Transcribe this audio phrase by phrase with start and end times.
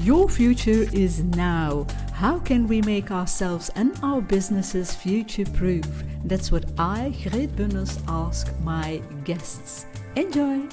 [0.00, 1.86] Your future is now.
[2.12, 5.86] How can we make ourselves and our businesses future proof?
[6.22, 9.86] That's what I, Greet Bunners, ask my guests.
[10.14, 10.68] Enjoy!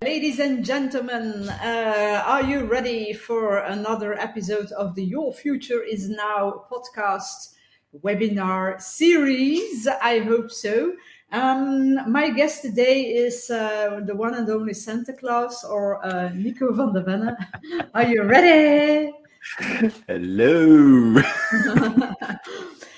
[0.00, 6.08] Ladies and gentlemen, uh, are you ready for another episode of the Your Future is
[6.08, 7.56] Now podcast
[8.02, 9.86] webinar series?
[9.86, 10.94] I hope so.
[11.32, 16.72] Um, my guest today is uh, the one and only Santa Claus or uh, Nico
[16.72, 17.36] van der Venne.
[17.94, 19.12] Are you ready?
[20.06, 21.14] Hello.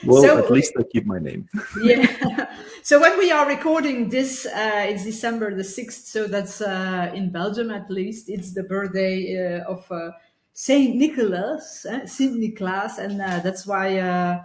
[0.05, 1.49] well, so, at least I keep my name.
[1.83, 2.51] yeah.
[2.83, 6.07] So when we are recording this, uh, it's December the 6th.
[6.07, 8.29] So that's uh, in Belgium at least.
[8.29, 10.13] It's the birthday uh, of uh,
[10.55, 12.07] Saint Nicholas, eh?
[12.07, 12.99] Saint Nicholas.
[12.99, 14.41] And that's why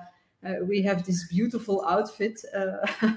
[0.45, 2.39] uh, we have this beautiful outfit.
[2.53, 2.85] Uh,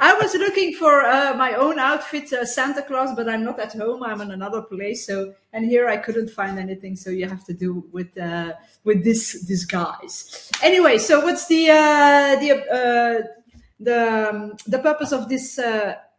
[0.00, 3.72] I was looking for uh, my own outfit, uh, Santa Claus, but I'm not at
[3.74, 4.02] home.
[4.02, 5.06] I'm in another place.
[5.06, 6.96] So, and here I couldn't find anything.
[6.96, 8.54] So you have to do with uh,
[8.84, 10.50] with this disguise.
[10.62, 13.28] Anyway, so what's the uh, the
[13.78, 15.58] the um, the purpose of this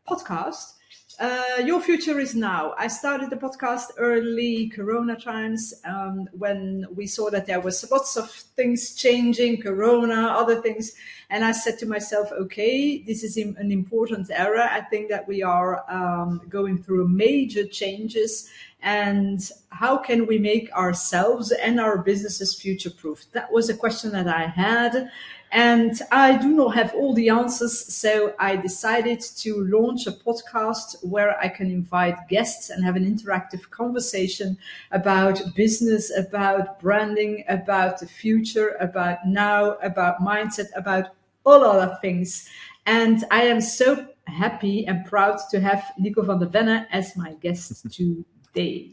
[0.07, 0.78] podcast?
[1.19, 2.73] Uh, your future is now.
[2.77, 8.15] I started the podcast early Corona times um, when we saw that there was lots
[8.15, 10.93] of things changing, Corona, other things,
[11.29, 14.69] and I said to myself, okay, this is an important era.
[14.71, 18.49] I think that we are um, going through major changes,
[18.81, 23.25] and how can we make ourselves and our businesses future proof?
[23.33, 25.11] That was a question that I had.
[25.51, 31.03] And I do not have all the answers, so I decided to launch a podcast
[31.03, 34.57] where I can invite guests and have an interactive conversation
[34.91, 42.47] about business, about branding, about the future, about now, about mindset, about all other things.
[42.85, 47.33] And I am so happy and proud to have Nico van der Venne as my
[47.41, 48.91] guest today.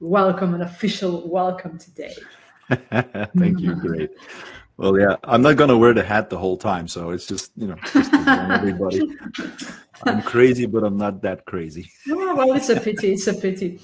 [0.00, 2.16] Welcome, an official welcome today.
[3.36, 3.76] Thank you.
[3.76, 4.10] Great.
[4.76, 7.68] Well, yeah, I'm not gonna wear the hat the whole time, so it's just you
[7.68, 9.02] know, just everybody.
[10.04, 11.90] I'm crazy, but I'm not that crazy.
[12.10, 13.12] Oh, well, it's a pity.
[13.12, 13.78] It's a pity.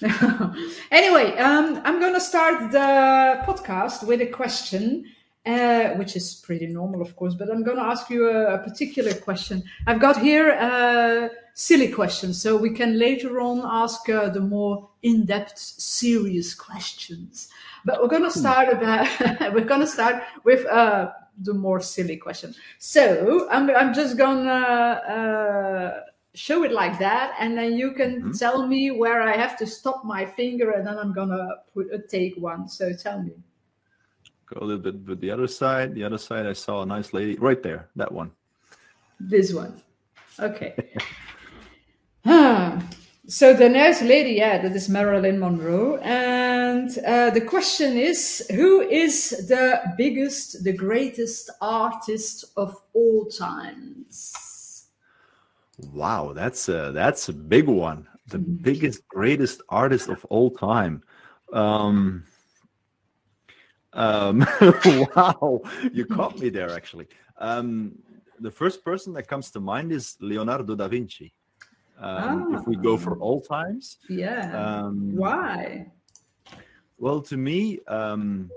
[0.90, 5.06] anyway, um, I'm gonna start the podcast with a question,
[5.46, 7.34] uh, which is pretty normal, of course.
[7.34, 9.64] But I'm gonna ask you a, a particular question.
[9.86, 14.90] I've got here a silly question, so we can later on ask uh, the more
[15.02, 17.48] in-depth, serious questions.
[17.84, 19.08] But we're going to start about
[19.54, 21.10] we're going to start with uh,
[21.42, 22.54] the more silly question.
[22.78, 26.00] So I'm I'm just gonna uh,
[26.34, 28.30] show it like that, and then you can mm-hmm.
[28.32, 31.98] tell me where I have to stop my finger, and then I'm gonna put a
[31.98, 32.68] take one.
[32.68, 33.32] So tell me.
[34.46, 35.94] Go a little bit with the other side.
[35.94, 37.88] The other side, I saw a nice lady right there.
[37.96, 38.30] That one.
[39.18, 39.80] This one.
[40.38, 40.74] Okay.
[43.26, 45.96] So the next lady, yeah, that is Marilyn Monroe.
[45.96, 54.88] And uh, the question is, who is the biggest, the greatest artist of all times?
[55.78, 58.06] Wow, that's a that's a big one.
[58.28, 58.56] The mm-hmm.
[58.56, 61.02] biggest, greatest artist of all time.
[61.52, 62.24] Um,
[63.94, 64.46] um,
[64.84, 66.70] wow, you caught me there.
[66.70, 67.08] Actually,
[67.38, 67.94] um,
[68.38, 71.32] the first person that comes to mind is Leonardo da Vinci.
[71.98, 73.54] Um, If we go for all ah.
[73.56, 74.52] times, yeah.
[74.56, 75.90] Um, Why?
[76.98, 78.50] Well, to me, um,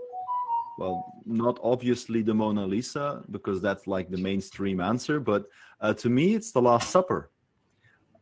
[0.77, 5.45] well, not obviously the Mona Lisa because that's like the mainstream answer, but
[5.81, 7.31] uh, to me, it's the Last Supper.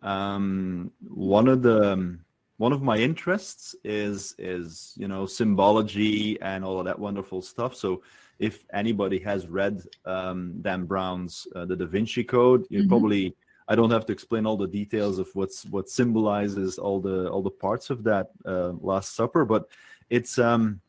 [0.02, 2.20] Um, one of the um,
[2.58, 7.76] one of my interests is is you know symbology and all of that wonderful stuff.
[7.76, 8.02] So
[8.40, 12.90] if anybody has read um, Dan Brown's uh, The Da Vinci Code, you mm-hmm.
[12.90, 13.36] probably
[13.68, 17.42] I don't have to explain all the details of what's what symbolizes all the all
[17.42, 19.68] the parts of that uh, Last Supper, but
[20.09, 20.81] it's um,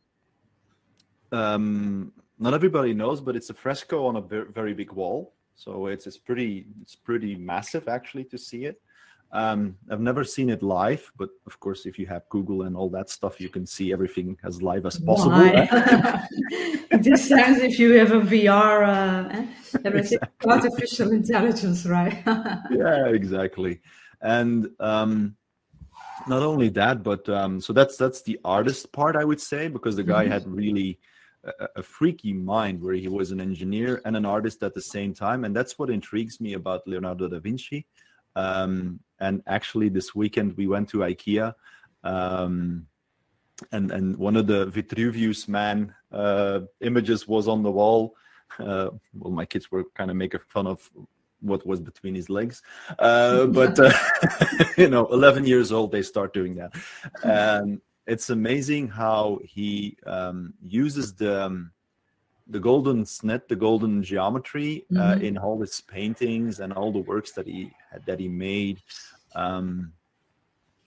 [1.32, 6.06] um, not everybody knows, but it's a fresco on a very big wall, so it's
[6.06, 8.80] it's pretty it's pretty massive actually to see it.
[9.32, 12.88] Um, I've never seen it live, but of course, if you have Google and all
[12.90, 15.36] that stuff, you can see everything as live as possible.
[17.00, 19.46] this sounds if you have a VR, uh,
[19.84, 20.18] exactly.
[20.46, 22.22] artificial intelligence, right?
[22.70, 23.80] yeah, exactly.
[24.22, 25.36] And um,
[26.26, 29.96] not only that, but um, so that's that's the artist part, I would say, because
[29.96, 30.32] the guy mm-hmm.
[30.32, 30.98] had really
[31.44, 35.12] a, a freaky mind, where he was an engineer and an artist at the same
[35.14, 37.86] time, and that's what intrigues me about Leonardo da Vinci.
[38.36, 41.54] Um, and actually, this weekend we went to IKEA,
[42.04, 42.86] um,
[43.72, 48.14] and and one of the Vitruvius man uh, images was on the wall.
[48.60, 50.88] Uh, well, my kids were kind of making fun of
[51.40, 52.62] what was between his legs.
[52.98, 53.92] Uh, but uh,
[54.76, 56.74] you know, 11 years old, they start doing that.
[57.24, 61.72] And it's amazing how he um, uses the um,
[62.48, 65.24] the golden snit, the golden geometry uh, mm-hmm.
[65.24, 67.72] in all his paintings and all the works that he
[68.06, 68.80] that he made.
[69.34, 69.92] Um,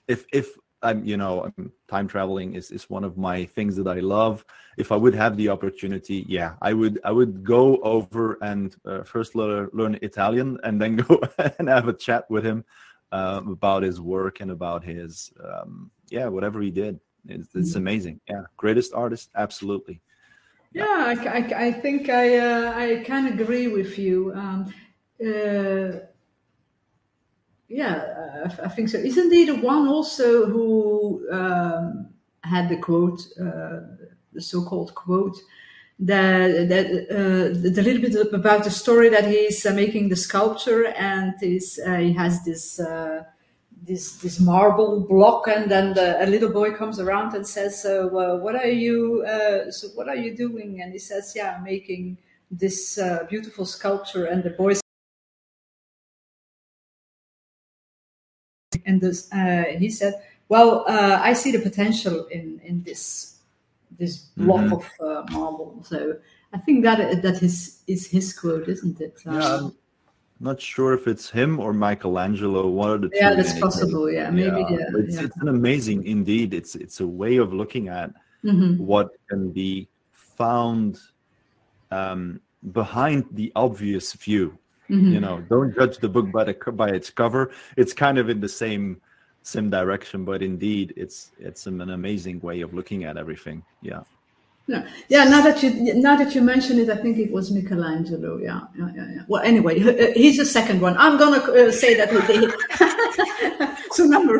[0.07, 1.51] if if I'm you know
[1.89, 4.45] time traveling is is one of my things that I love.
[4.77, 9.03] If I would have the opportunity, yeah, I would I would go over and uh,
[9.03, 11.21] first learn, learn Italian and then go
[11.59, 12.63] and have a chat with him
[13.11, 16.99] uh, about his work and about his um, yeah whatever he did.
[17.27, 17.77] It's, it's mm-hmm.
[17.79, 18.21] amazing.
[18.29, 20.01] Yeah, greatest artist, absolutely.
[20.71, 24.31] Yeah, I, I, I think I uh, I can agree with you.
[24.35, 24.73] Um,
[25.19, 25.99] uh,
[27.67, 28.97] yeah, I, I, think so.
[28.97, 32.09] Isn't he the one also who um,
[32.43, 33.81] had the quote, uh,
[34.33, 35.37] the so-called quote,
[35.99, 40.85] that that uh, the, little bit about the story that he's uh, making the sculpture
[40.85, 42.79] and he's, uh, he has this
[43.85, 48.07] this this marble block, and then the, a little boy comes around and says, "So,
[48.17, 49.23] uh, what are you?
[49.23, 52.17] Uh, so, what are you doing?" And he says, "Yeah, I'm making
[52.51, 54.75] this uh, beautiful sculpture." And the boy
[58.85, 60.13] and this, uh, he said,
[60.49, 63.39] "Well, uh, I see the potential in in this
[63.97, 64.73] this block mm-hmm.
[64.73, 66.17] of uh, marble." So,
[66.53, 69.17] I think that that is is his quote, isn't it?
[69.25, 69.69] Um, yeah
[70.39, 72.67] not sure if it's him or Michelangelo.
[72.67, 73.17] One of the two.
[73.17, 74.09] Yeah, that's possible.
[74.11, 74.61] Yeah, maybe.
[74.61, 75.23] Yeah, yeah, it's, yeah.
[75.23, 76.53] it's, an amazing, indeed.
[76.53, 78.11] It's it's a way of looking at
[78.43, 78.83] mm-hmm.
[78.83, 80.99] what can be found
[81.91, 82.39] um,
[82.71, 84.57] behind the obvious view.
[84.89, 85.13] Mm-hmm.
[85.13, 87.51] You know, don't judge the book by the by its cover.
[87.75, 89.01] It's kind of in the same
[89.43, 93.63] same direction, but indeed, it's it's an amazing way of looking at everything.
[93.81, 94.01] Yeah.
[94.69, 94.85] No.
[95.07, 98.37] Yeah, now that you now that you mention it, I think it was Michelangelo.
[98.37, 99.07] Yeah, yeah, yeah.
[99.15, 99.21] yeah.
[99.27, 100.95] Well, anyway, uh, he's the second one.
[100.95, 102.09] I'm gonna uh, say that
[103.91, 104.37] so number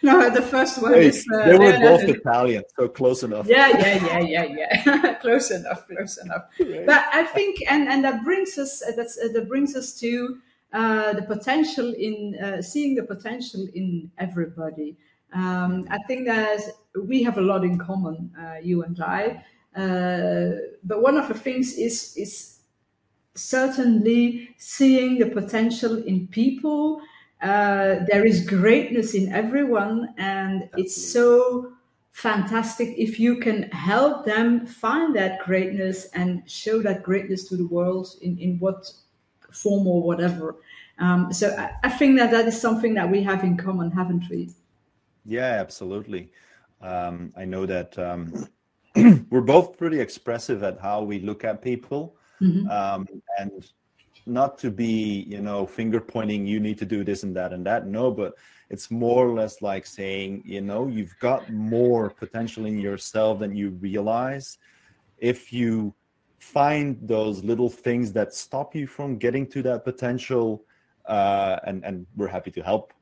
[0.00, 3.46] no, the first one hey, is uh, they were both Italian, so close enough.
[3.46, 5.14] Yeah, yeah, yeah, yeah, yeah.
[5.20, 6.44] close enough, close enough.
[6.58, 6.86] Right.
[6.86, 10.38] But I think, and and that brings us uh, that's uh, that brings us to
[10.72, 14.96] uh, the potential in seeing the potential in everybody.
[15.34, 16.62] Um, I think that
[17.06, 18.32] we have a lot in common,
[18.62, 19.44] you and I.
[19.76, 20.52] Uh,
[20.84, 22.58] but one of the things is is
[23.34, 27.00] certainly seeing the potential in people.
[27.42, 31.72] Uh, there is greatness in everyone, and it's so
[32.12, 37.66] fantastic if you can help them find that greatness and show that greatness to the
[37.66, 38.90] world in, in what
[39.50, 40.56] form or whatever.
[40.98, 44.24] Um, so I, I, think that that is something that we have in common, haven't
[44.30, 44.48] we?
[45.26, 46.30] Yeah, absolutely.
[46.80, 48.48] Um, I know that um,
[49.30, 52.16] we're both pretty expressive at how we look at people.
[52.42, 52.68] Mm-hmm.
[52.68, 53.08] um,
[53.38, 53.66] and
[54.26, 57.64] not to be you know finger pointing you need to do this and that and
[57.66, 57.86] that.
[57.86, 58.34] No but
[58.68, 63.56] it's more or less like saying you know you've got more potential in yourself than
[63.56, 64.58] you realize.
[65.18, 65.94] If you
[66.38, 70.64] find those little things that stop you from getting to that potential
[71.06, 72.92] uh, and and we're happy to help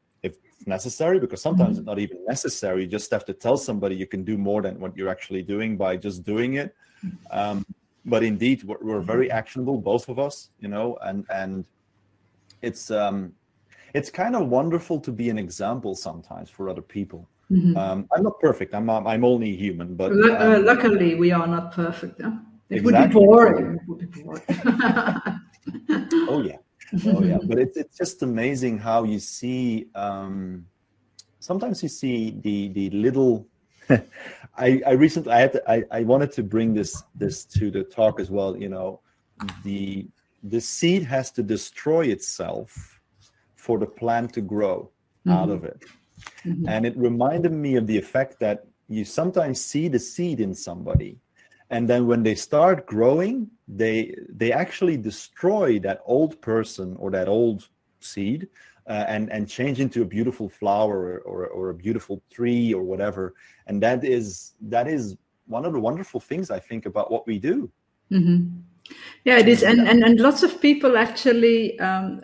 [0.66, 1.80] necessary because sometimes mm-hmm.
[1.80, 2.82] it's not even necessary.
[2.82, 5.76] You just have to tell somebody you can do more than what you're actually doing
[5.76, 6.74] by just doing it.
[7.30, 7.64] Um,
[8.04, 11.64] but indeed we're, we're, very actionable both of us you know and and
[12.62, 13.32] it's um
[13.94, 17.28] it's kind of wonderful to be an example sometimes for other people.
[17.50, 17.76] Mm-hmm.
[17.76, 18.74] um, i'm not perfect.
[18.74, 22.32] I'm i'm only human but L- uh, um, luckily we are not perfect huh?
[22.70, 23.26] it exactly.
[23.26, 24.44] would it would be boring.
[26.28, 26.56] Oh yeah
[27.06, 30.66] oh yeah but it's, it's just amazing how you see um,
[31.38, 33.46] sometimes you see the the little
[34.56, 37.84] I, I recently I had to, I, I wanted to bring this this to the
[37.84, 39.00] talk as well you know
[39.62, 40.06] the
[40.42, 43.00] the seed has to destroy itself
[43.56, 44.90] for the plant to grow
[45.26, 45.32] mm-hmm.
[45.32, 45.82] out of it
[46.44, 46.68] mm-hmm.
[46.68, 51.18] and it reminded me of the effect that you sometimes see the seed in somebody
[51.74, 57.28] and then when they start growing they they actually destroy that old person or that
[57.28, 57.68] old
[58.00, 58.48] seed
[58.86, 63.34] uh, and and change into a beautiful flower or, or a beautiful tree or whatever.
[63.66, 65.16] And that is that is
[65.46, 67.70] one of the wonderful things i think about what we do.
[68.10, 68.60] Mm-hmm.
[69.24, 69.62] yeah it is.
[69.62, 72.20] And, and and lots of people actually um,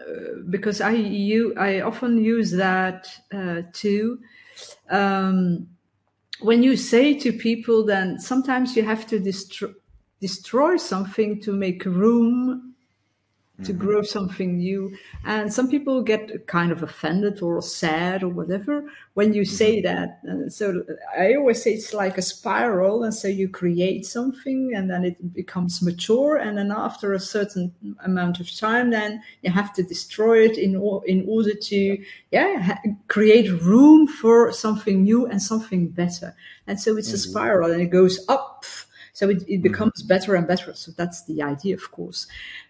[0.51, 4.19] because i you i often use that uh, too.
[4.91, 5.69] Um,
[6.43, 9.71] when you say to people, then sometimes you have to destroy
[10.21, 12.70] destroy something to make room
[13.65, 13.85] to mm-hmm.
[13.85, 14.97] grow something new.
[15.25, 19.55] And some people get kind of offended or sad or whatever when you mm-hmm.
[19.55, 20.21] say that.
[20.25, 20.85] And so
[21.19, 23.05] I always say it's like a spiral.
[23.05, 26.37] And so you create something and then it becomes mature.
[26.37, 27.75] And then after a certain
[28.05, 32.61] amount of time, then you have to destroy it in, or, in order to, yeah,
[32.61, 36.35] ha- create room for something new and something better.
[36.67, 37.31] And so it's a mm-hmm.
[37.31, 38.65] spiral and it goes up
[39.13, 39.63] so it, it mm-hmm.
[39.63, 40.75] becomes better and better.
[40.75, 42.27] So that's the idea, of course.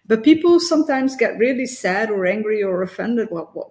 [0.07, 3.29] But people sometimes get really sad or angry or offended.
[3.31, 3.69] Well, what,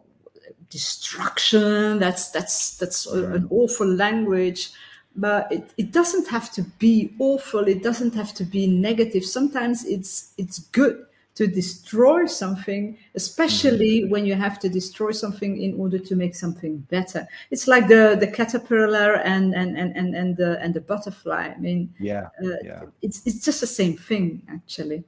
[0.70, 1.98] destruction.
[1.98, 4.70] That's that's that's an awful language.
[5.16, 7.66] But it, it doesn't have to be awful.
[7.66, 9.24] It doesn't have to be negative.
[9.24, 11.04] Sometimes it's it's good
[11.40, 16.76] to destroy something, especially when you have to destroy something in order to make something
[16.90, 17.26] better.
[17.50, 21.44] It's like the, the caterpillar and, and, and, and, and the and the butterfly.
[21.56, 25.02] I mean, Yeah, uh, yeah, it's it's just the same thing actually.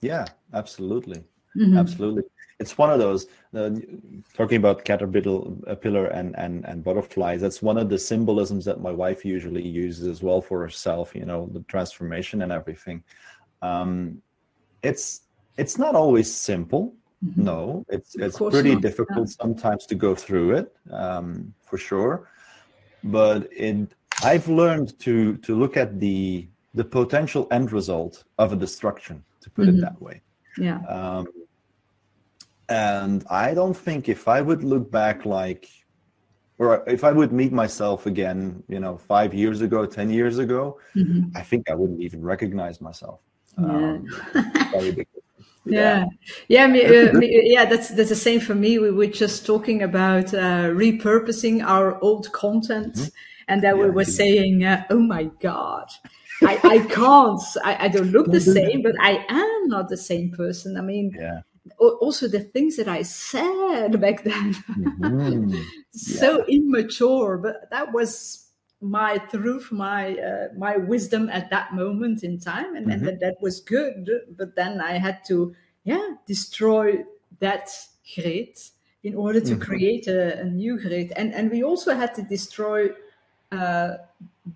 [0.00, 0.24] yeah.
[0.52, 1.22] Absolutely,
[1.56, 1.78] Mhm.
[1.78, 2.24] absolutely.
[2.60, 3.70] It's one of those uh,
[4.38, 7.40] talking about caterpillar uh, pillar and, and and butterflies.
[7.40, 11.14] That's one of the symbolisms that my wife usually uses as well for herself.
[11.14, 13.04] You know, the transformation and everything.
[13.62, 14.22] Um,
[14.82, 15.23] it's
[15.56, 16.94] it's not always simple.
[17.36, 22.28] No, it's it's pretty not, difficult sometimes to go through it, um, for sure.
[23.02, 28.56] But it, I've learned to to look at the the potential end result of a
[28.56, 30.20] destruction, to put it that way.
[30.58, 30.80] Yeah.
[30.82, 31.28] Um,
[32.68, 35.68] and I don't think if I would look back like,
[36.58, 40.78] or if I would meet myself again, you know, five years ago, 10 years ago,
[40.96, 41.30] Mhm.
[41.34, 43.20] I think I wouldn't even recognize myself.
[43.58, 43.66] Yeah.
[43.66, 44.06] Um,
[44.72, 45.08] very big.
[45.66, 46.04] yeah
[46.48, 49.82] yeah me, uh, me, yeah that's that's the same for me we were just talking
[49.82, 53.10] about uh, repurposing our old content
[53.48, 53.90] and then we Mm-hmm.
[53.90, 54.04] Yeah, were indeed.
[54.04, 55.88] saying uh, oh my god
[56.42, 60.30] I, I can't I, I don't look the same but i am not the same
[60.32, 61.40] person i mean Yeah.
[61.80, 65.72] also the things that i said back then Mhm.
[65.90, 68.43] so immature but that was
[68.84, 73.36] my truth my uh, my wisdom at that moment in time and, and that, that
[73.40, 77.02] was good but then i had to yeah destroy
[77.40, 77.70] that
[78.14, 78.58] grid
[79.02, 81.12] in order to create a, a new grid.
[81.16, 82.88] And and we also had to destroy
[83.52, 83.96] uh,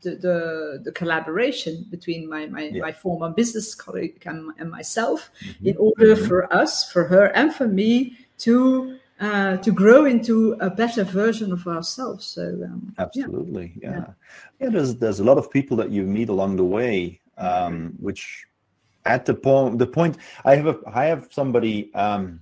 [0.02, 2.82] the, the the collaboration between my my, Yeah.
[2.82, 5.30] my former business colleague and, and myself
[5.62, 10.70] in order for us for her and for me to uh, to grow into a
[10.70, 13.04] better version of ourselves so um, yeah.
[13.04, 14.06] Absolutely, yeah.
[14.60, 14.68] yeah.
[14.68, 18.44] there's there's a lot of people that you meet along the way, um, which
[19.04, 22.40] at the point the point I have a I have somebody um,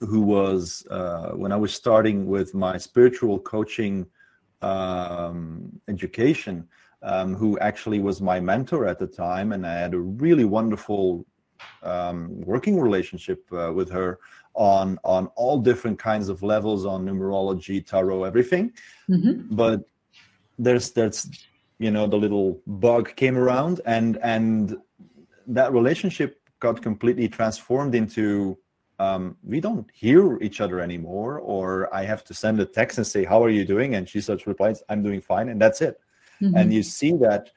[0.00, 4.06] who was uh, when I was starting with my spiritual coaching
[4.62, 6.68] um, education,
[7.02, 11.24] um, who actually was my mentor at the time, and I had a really wonderful
[11.82, 14.18] um, working relationship uh, with her
[14.54, 18.72] on on all different kinds of levels on numerology, tarot, everything.
[19.56, 19.82] But
[20.58, 21.28] there's there's
[21.78, 24.76] you know the little bug came around and and
[25.46, 28.58] that relationship got completely transformed into
[28.98, 33.06] um, we don't hear each other anymore or i have to send a text and
[33.06, 33.94] say how are you doing?
[33.94, 35.98] And she such replies i'm doing fine and that's it.
[36.58, 37.50] And you see that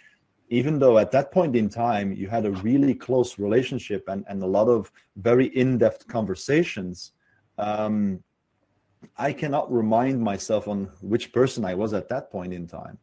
[0.53, 4.41] even though at that point in time you had a really close relationship and, and
[4.43, 7.13] a lot of very in-depth conversations
[7.57, 8.23] um,
[9.17, 12.97] i cannot remind myself on which person i was at that point in time.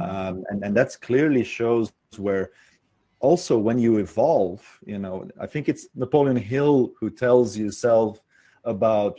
[0.00, 2.52] Um, and, and that's clearly shows where
[3.20, 8.20] also when you evolve you know i think it's napoleon hill who tells yourself
[8.64, 9.16] about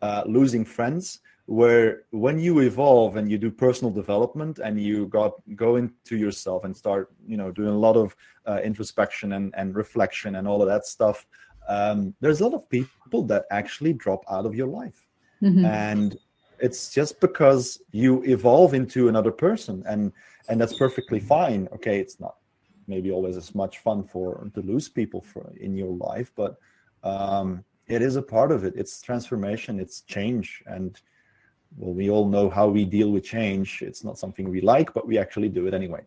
[0.00, 1.20] uh, losing friends
[1.50, 6.62] where when you evolve and you do personal development and you got go into yourself
[6.62, 8.14] and start you know doing a lot of
[8.46, 11.26] uh, introspection and, and reflection and all of that stuff
[11.68, 15.08] um, there's a lot of people that actually drop out of your life.
[15.64, 16.16] And
[16.60, 20.12] it's just because you evolve into another person and
[20.48, 21.68] and that's perfectly fine.
[21.72, 22.36] Okay it's not
[22.86, 26.58] maybe always as much fun for to lose people for in your life but
[27.02, 28.74] um it is a part of it.
[28.76, 29.80] It's transformation.
[29.80, 30.62] It's change.
[30.66, 31.00] And
[31.76, 33.82] well we all know how we deal with change.
[33.82, 36.02] It's not something we like but we actually do it anyway.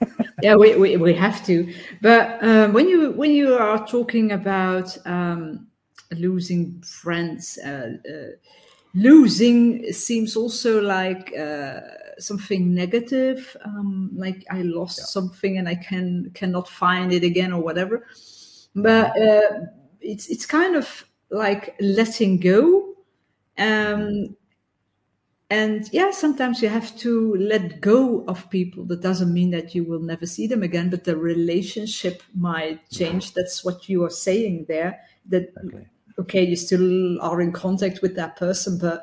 [0.42, 1.70] Yeah we, we, we have to.
[2.00, 5.66] But um, when you when you are talking about um,
[6.12, 8.30] losing friends uh, uh,
[8.94, 11.80] losing seems also like uh,
[12.18, 17.62] something negative um, like i lost something and i can cannot find it again or
[17.62, 18.06] whatever.
[18.74, 19.66] But uh,
[20.00, 22.94] it's it's kind of like letting go.
[23.58, 24.36] Um,
[25.50, 28.84] and yeah, sometimes you have to let go of people.
[28.84, 33.34] That doesn't mean that you will never see them again, but the relationship might change.
[33.34, 35.00] That's what you are saying there.
[35.26, 35.86] That okay,
[36.20, 39.02] okay you still are in contact with that person, but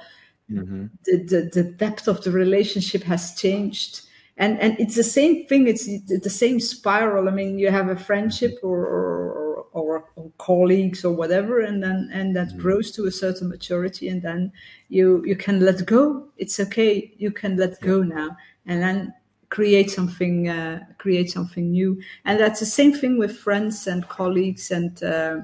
[0.50, 0.86] mm-hmm.
[1.06, 5.68] the, the the depth of the relationship has changed and and it's the same thing
[5.68, 9.47] it's the same spiral i mean you have a friendship or or,
[9.78, 12.60] or, or colleagues or whatever and then and that mm-hmm.
[12.60, 14.52] grows to a certain maturity and then
[14.90, 16.28] you you can let go.
[16.38, 17.14] It's okay.
[17.18, 19.14] You can let go now and then
[19.50, 22.02] create something uh, create something new.
[22.26, 25.38] And that's the same thing with friends and colleagues and uh,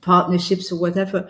[0.00, 1.28] partnerships or whatever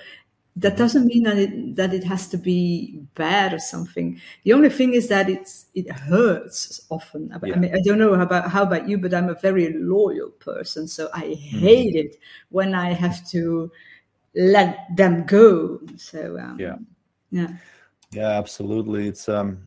[0.57, 4.21] that doesn't mean that it that it has to be bad or something.
[4.45, 7.33] The only thing is that it's it hurts often.
[7.33, 10.87] I mean, I don't know about how about you, but I'm a very loyal person,
[10.87, 11.59] so I mm-hmm.
[11.59, 12.05] hate mm.
[12.05, 12.17] it
[12.51, 13.71] when I have to
[14.37, 15.81] let them go.
[15.97, 16.77] So um, yeah,
[17.33, 17.49] yeah,
[18.13, 19.09] yeah, absolutely.
[19.09, 19.67] It's um,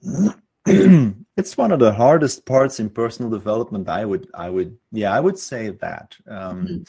[0.65, 3.89] it's one of the hardest parts in personal development.
[3.89, 6.15] I would, I would, yeah, I would say that.
[6.27, 6.84] Um, mm-hmm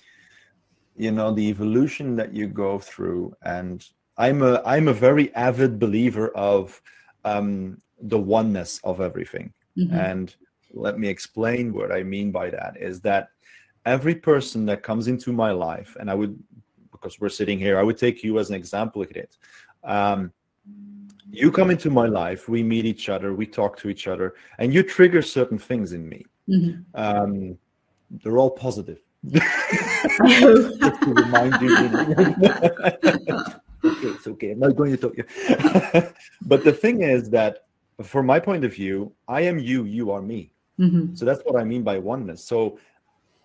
[0.99, 3.35] you know the evolution that you go through.
[3.43, 3.87] And
[4.19, 6.83] i'm a i'm a very avid believer of
[7.25, 9.53] um, the oneness of everything.
[9.79, 9.95] Mm-hmm.
[9.95, 10.35] and
[10.73, 13.29] let me explain what i mean by that is that
[13.87, 16.37] every person that comes into my life and i would
[16.91, 19.37] because we're sitting here i would take you as an example of it
[19.85, 20.33] um,
[21.31, 24.75] you come into my life we meet each other we talk to each other and
[24.75, 26.27] you trigger certain things in me.
[26.49, 26.81] Mm-hmm.
[26.95, 27.57] um,
[28.11, 31.77] they're all positive just to remind you.
[33.85, 34.51] okay, it's okay.
[34.53, 35.25] I'm not going to talk you.
[36.43, 37.65] but the thing is that,
[38.03, 40.53] from my point of view, I am you, you are me.
[40.79, 41.17] Mm-hmm.
[41.17, 42.45] So that's what I mean by oneness.
[42.45, 42.79] So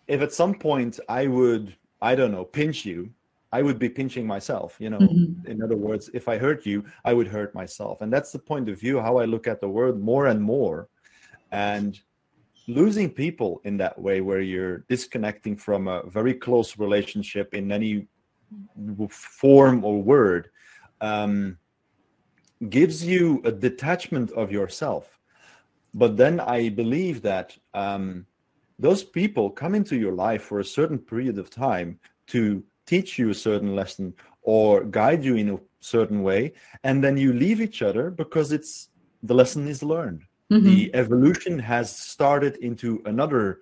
[0.07, 3.09] if at some point I would, I don't know, pinch you,
[3.51, 4.75] I would be pinching myself.
[4.79, 5.49] You know, mm-hmm.
[5.49, 8.01] in other words, if I hurt you, I would hurt myself.
[8.01, 10.87] And that's the point of view, how I look at the world more and more.
[11.51, 11.99] And
[12.67, 18.07] losing people in that way where you're disconnecting from a very close relationship in any
[19.09, 20.49] form or word
[21.01, 21.57] um,
[22.69, 25.19] gives you a detachment of yourself.
[25.95, 28.25] But then i believe that um,
[28.79, 33.29] those people come into your life for a certain period of time to teach you
[33.29, 36.53] a certain lesson or guide you in a certain way
[36.83, 38.89] and then you leave each other because it's
[39.21, 40.65] the lesson is learned Mm-hmm.
[40.65, 43.61] The evolution has started into another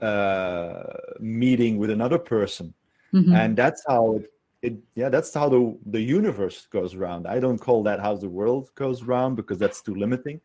[0.00, 0.84] uh,
[1.18, 2.74] meeting with another person,
[3.12, 3.34] mm-hmm.
[3.34, 4.74] and that's how it, it.
[4.94, 7.26] Yeah, that's how the the universe goes around.
[7.26, 10.40] I don't call that how the world goes around because that's too limiting,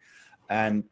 [0.49, 0.83] and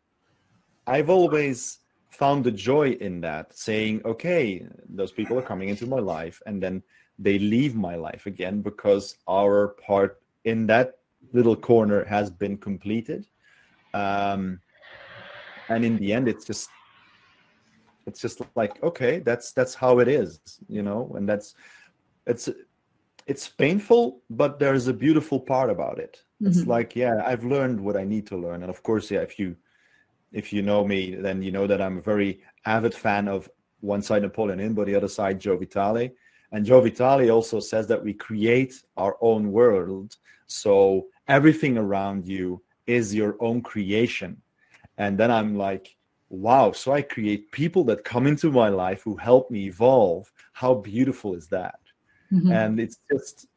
[0.85, 1.79] I've always
[2.09, 6.61] found the joy in that, saying, okay, those people are coming into my life, and
[6.61, 6.83] then
[7.17, 10.99] they leave my life again because our part in that
[11.33, 13.25] little corner has been completed.
[13.93, 14.59] Um,
[15.69, 16.69] and in the end it's just
[18.05, 21.13] it's just like okay that's that's how it is you know?
[21.15, 21.55] And that's
[22.27, 22.49] it's
[23.27, 26.21] it's painful but there's a beautiful part about it.
[26.41, 26.47] Mm-hmm.
[26.47, 28.61] it's like yeah i've learned what i need to learn.
[28.63, 29.55] And of course yeah if you
[30.31, 33.49] if you know me then you know that i'm a very avid fan of
[33.79, 36.09] one side napoleon hill but the other side joe vitale.
[36.51, 40.15] And joe vitale also says that we create our own world.
[40.47, 44.41] So everything around you is your own creation
[44.97, 45.95] and then i'm like
[46.29, 50.73] wow so i create people that come into my life who help me evolve how
[50.73, 51.79] beautiful is that
[52.31, 52.51] mm-hmm.
[52.51, 53.47] and it's just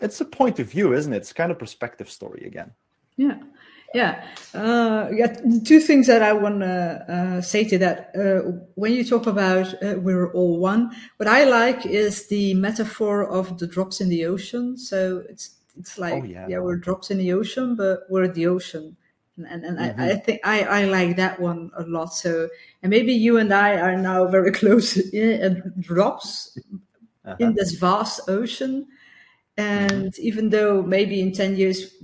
[0.00, 2.70] it's a point of view isn't it it's kind of perspective story again
[3.16, 3.38] yeah
[3.94, 4.24] yeah,
[4.54, 5.36] uh, yeah.
[5.64, 8.10] Two things that I want to uh, say to that.
[8.16, 13.28] Uh, when you talk about uh, we're all one, what I like is the metaphor
[13.28, 14.78] of the drops in the ocean.
[14.78, 16.46] So it's it's like oh, yeah.
[16.48, 18.96] yeah, we're drops in the ocean, but we're the ocean
[19.36, 20.00] and, and mm-hmm.
[20.00, 22.14] I, I, think I, I like that one a lot.
[22.14, 22.48] So,
[22.82, 26.58] and maybe you and I are now very close in, drops
[27.24, 27.36] uh-huh.
[27.38, 28.86] in this vast ocean.
[29.56, 30.22] And mm-hmm.
[30.22, 31.94] even though maybe in 10 years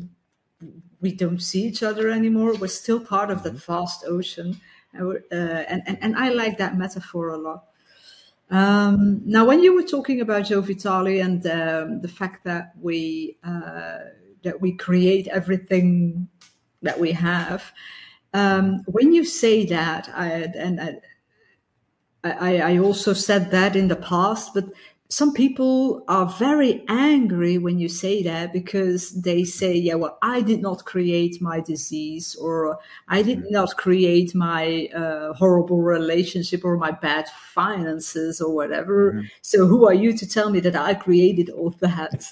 [1.01, 3.55] we don't see each other anymore, we're still part of mm-hmm.
[3.55, 4.61] that vast ocean.
[4.99, 7.65] Uh, and, and, and I like that metaphor a lot.
[8.51, 13.37] Um, now, when you were talking about Joe Vitale and um, the fact that we
[13.45, 13.99] uh,
[14.43, 16.29] that we create everything
[16.83, 17.73] that we have.
[18.35, 21.01] Um, when you say that, I, and I,
[22.25, 24.67] I, I, also said that in the past, but
[25.11, 30.43] some people are very angry when you say that because they say, yeah, well, I
[30.43, 33.53] did not create my disease or I did mm-hmm.
[33.53, 39.13] not create my uh, horrible relationship or my bad finances or whatever.
[39.13, 39.27] Mm-hmm.
[39.41, 42.27] So who are you to tell me that I created all that?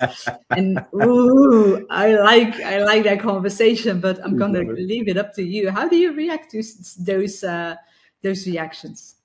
[0.51, 5.33] and ooh, I like, I like that conversation, but I'm going to leave it up
[5.37, 5.71] to you.
[5.71, 6.63] How do you react to
[6.99, 7.77] those, uh,
[8.23, 9.16] those reactions?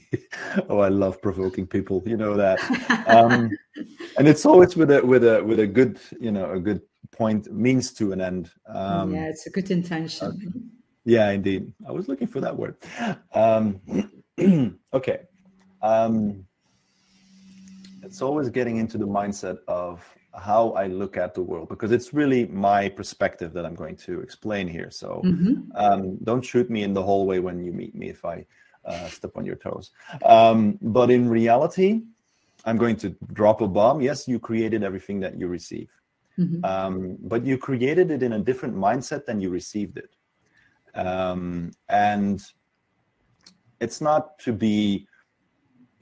[0.68, 2.02] oh, I love provoking people.
[2.06, 2.58] You know that,
[3.08, 3.50] um,
[4.18, 7.52] and it's always with a with a with a good you know a good point
[7.52, 8.50] means to an end.
[8.66, 10.26] Um, yeah, it's a good intention.
[10.26, 10.60] Uh,
[11.04, 11.72] yeah, indeed.
[11.86, 12.76] I was looking for that word.
[13.34, 13.80] Um,
[14.94, 15.20] okay.
[15.82, 16.46] Um,
[18.02, 22.14] it's always getting into the mindset of how I look at the world because it's
[22.14, 24.90] really my perspective that I'm going to explain here.
[24.90, 25.70] So mm-hmm.
[25.74, 28.46] um, don't shoot me in the hallway when you meet me if I
[28.84, 29.90] uh, step on your toes.
[30.24, 32.02] Um, but in reality,
[32.64, 34.00] I'm going to drop a bomb.
[34.00, 35.90] Yes, you created everything that you receive,
[36.38, 36.64] mm-hmm.
[36.64, 40.14] um, but you created it in a different mindset than you received it.
[40.94, 42.42] Um, and
[43.80, 45.08] it's not to be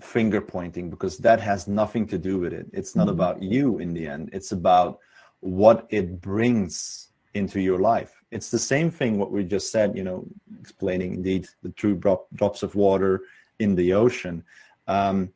[0.01, 2.67] finger pointing because that has nothing to do with it.
[2.73, 3.15] It's not mm-hmm.
[3.15, 4.99] about you in the end, it's about
[5.41, 10.05] what it brings into your life it's the same thing what we just said you
[10.05, 10.25] know
[10.61, 13.23] explaining indeed the two drop, drops of water
[13.59, 14.43] in the ocean.
[14.87, 15.33] Um,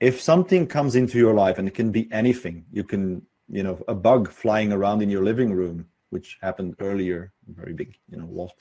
[0.00, 3.78] if something comes into your life and it can be anything you can you know
[3.88, 8.26] a bug flying around in your living room which happened earlier very big you know
[8.26, 8.56] wasp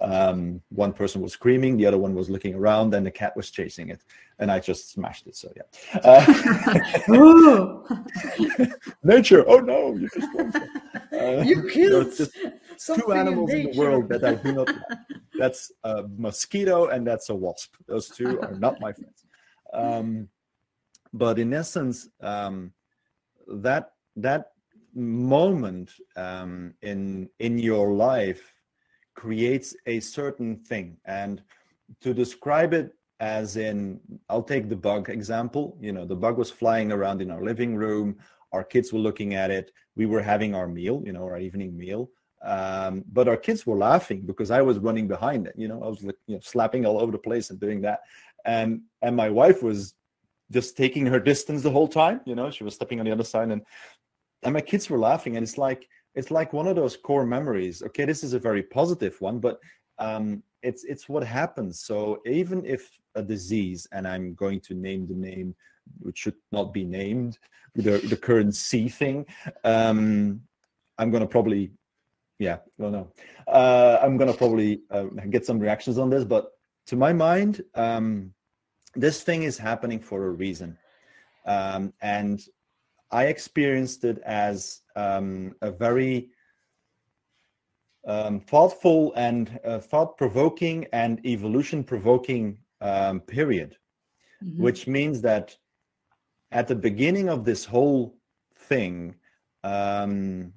[0.00, 3.50] um, one person was screaming the other one was looking around and the cat was
[3.50, 4.02] chasing it.
[4.38, 5.64] And i just smashed it so yeah.
[6.02, 6.24] Uh,
[9.02, 10.34] nature oh no you just
[11.12, 12.12] uh, you killed
[12.86, 14.98] two animals in, in, the world that I do not like.
[15.38, 17.74] That's a mosquito and that's a wasp.
[17.86, 19.24] Those two are not my friends.
[19.72, 20.28] Um,
[21.12, 22.72] but in essence, um,
[23.48, 24.52] that that
[24.94, 28.54] moment um, in in your life
[29.14, 31.42] creates a certain thing, and
[32.00, 35.76] to describe it as in, I'll take the bug example.
[35.80, 38.16] You know, the bug was flying around in our living room.
[38.52, 39.72] Our kids were looking at it.
[39.94, 42.10] We were having our meal, you know, our evening meal
[42.42, 45.54] um, but our kids were laughing because I was running behind it.
[45.56, 48.00] You know, I was like, you know, slapping all over the place and doing that.
[48.44, 49.94] And and my wife was
[50.50, 52.20] just taking her distance the whole time.
[52.24, 53.62] You know, she was stepping on the other side, and
[54.42, 55.36] and my kids were laughing.
[55.36, 57.82] And it's like it's like one of those core memories.
[57.82, 59.60] Okay, this is a very positive one, but
[59.98, 61.80] um, it's it's what happens.
[61.80, 65.54] So even if a disease, and I'm going to name the name,
[65.98, 67.38] which should not be named,
[67.74, 69.26] the the current C thing.
[69.62, 70.42] Um,
[70.98, 71.72] I'm going to probably
[72.40, 73.12] yeah, well, no,
[73.46, 76.50] uh, I'm gonna probably uh, get some reactions on this, but
[76.86, 78.32] to my mind, um,
[78.94, 80.78] this thing is happening for a reason,
[81.44, 82.40] um, and
[83.10, 86.30] I experienced it as um, a very
[88.06, 93.76] um, thoughtful and uh, thought-provoking and evolution-provoking um, period,
[94.42, 94.62] mm-hmm.
[94.62, 95.56] which means that
[96.50, 98.16] at the beginning of this whole
[98.56, 99.14] thing.
[99.62, 100.54] Um,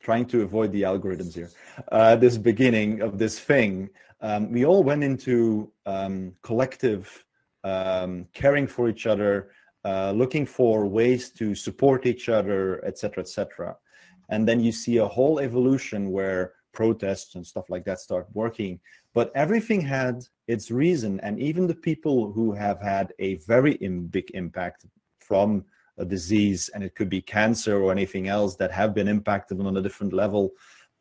[0.00, 1.50] trying to avoid the algorithms here.
[1.92, 7.24] Uh, this beginning of this thing, um, we all went into um, collective
[7.64, 9.50] um, caring for each other,
[9.84, 13.76] uh, looking for ways to support each other, etc., etc.
[14.30, 18.80] And then you see a whole evolution where protests and stuff like that start working.
[19.12, 24.30] But everything had its reason, and even the people who have had a very big
[24.34, 24.86] impact
[25.18, 25.64] from
[26.00, 29.76] a disease and it could be cancer or anything else that have been impacted on
[29.76, 30.52] a different level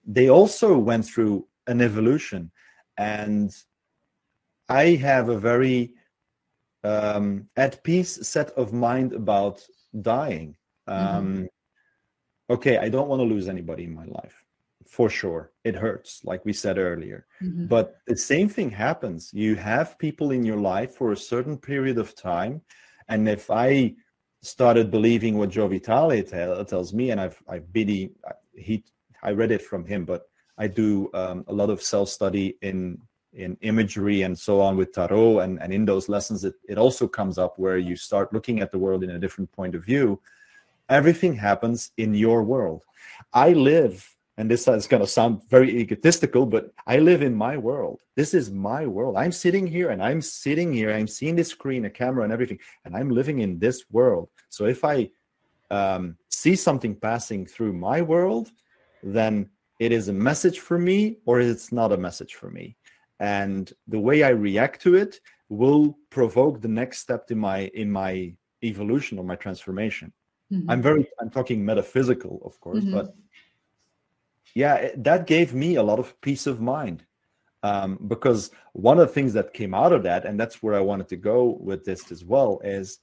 [0.06, 2.52] they also went through an evolution.
[2.98, 3.56] And
[4.68, 5.94] i have a very
[6.84, 9.62] um, at peace set of mind about
[10.02, 10.56] dying.
[10.88, 12.54] Um, mm-hmm.
[12.56, 14.38] okay i don't want to lose anybody in my life
[14.88, 15.52] for sure.
[15.64, 17.28] It hurts like we said earlier.
[17.44, 17.68] Mm-hmm.
[17.68, 19.32] but the same thing happens.
[19.34, 22.62] You have people in your life for a certain period of time.
[23.08, 23.94] And if i
[24.42, 28.12] started believing what Joe Vitale tell, tells me, and I've I've been
[28.56, 28.84] he
[29.22, 33.00] I read it from him, but I do um, a lot of self study in
[33.34, 37.08] in imagery and so on with tarot, and and in those lessons it it also
[37.08, 40.20] comes up where you start looking at the world in a different point of view.
[40.90, 42.84] Everything happens in your world.
[43.32, 47.58] I live and this is going to sound very egotistical, but I live in my
[47.58, 48.00] world.
[48.16, 49.18] This is my world.
[49.18, 50.94] I'm sitting here and I'm sitting here.
[50.94, 54.30] I'm seeing this screen, a camera, and everything, and I'm living in this world.
[54.48, 55.10] So if I
[55.70, 58.50] um, see something passing through my world,
[59.04, 62.78] then it is a message for me or it's not a message for me.
[63.20, 67.92] And the way I react to it will provoke the next step in my in
[67.92, 70.14] my evolution or my transformation.
[70.50, 70.72] Mm-hmm.
[70.72, 72.94] I'm very I'm talking metaphysical, of course, mm-hmm.
[72.94, 73.14] but
[74.54, 77.06] yeah, it, that gave me a lot of peace of mind.
[77.62, 80.80] Um, because one of the things that came out of that, and that's where I
[80.80, 83.00] wanted to go with this as well, is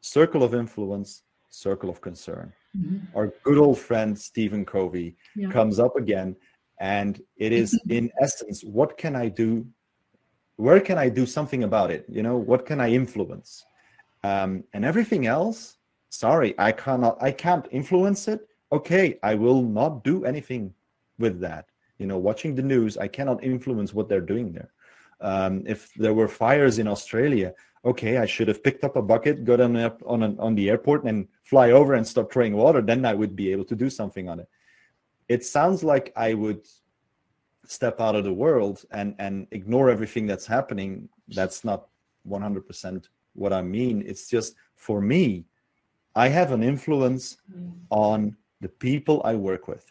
[0.00, 2.52] circle of influence, circle of concern.
[2.76, 3.16] Mm-hmm.
[3.16, 5.50] Our good old friend Stephen Covey yeah.
[5.50, 6.36] comes up again,
[6.78, 9.66] and it is in essence, what can I do?
[10.56, 12.04] Where can I do something about it?
[12.08, 13.64] You know, what can I influence?
[14.22, 15.78] Um, and everything else,
[16.10, 18.46] sorry, I cannot, I can't influence it.
[18.72, 20.74] Okay, I will not do anything
[21.18, 21.66] with that.
[21.98, 24.72] You know, watching the news, I cannot influence what they're doing there.
[25.20, 29.44] Um, if there were fires in Australia, okay, I should have picked up a bucket,
[29.44, 32.82] got on up on an, on the airport, and fly over and stop throwing water.
[32.82, 34.48] Then I would be able to do something on it.
[35.28, 36.66] It sounds like I would
[37.64, 41.08] step out of the world and and ignore everything that's happening.
[41.28, 41.88] That's not
[42.28, 44.02] 100% what I mean.
[44.06, 45.44] It's just for me,
[46.14, 47.72] I have an influence mm.
[47.90, 49.90] on the people I work with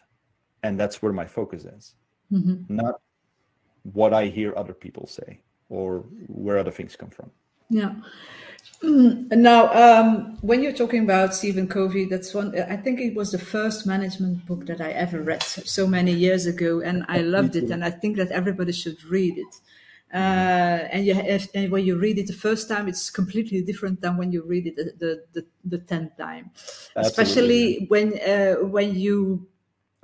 [0.62, 1.94] and that's where my focus is.
[2.32, 2.74] Mm-hmm.
[2.74, 3.00] not
[3.92, 7.30] what i hear other people say or where other things come from.
[7.70, 7.94] Yeah.
[8.82, 13.30] Mm, now um, when you're talking about stephen covey that's one i think it was
[13.30, 17.56] the first management book that i ever read so many years ago and i loved
[17.56, 19.54] it and i think that everybody should read it
[20.12, 21.14] uh, and, you,
[21.54, 24.66] and when you read it the first time, it's completely different than when you read
[24.66, 26.50] it the the, the, the tenth time.
[26.96, 27.02] Absolutely.
[27.02, 29.46] Especially when uh, when you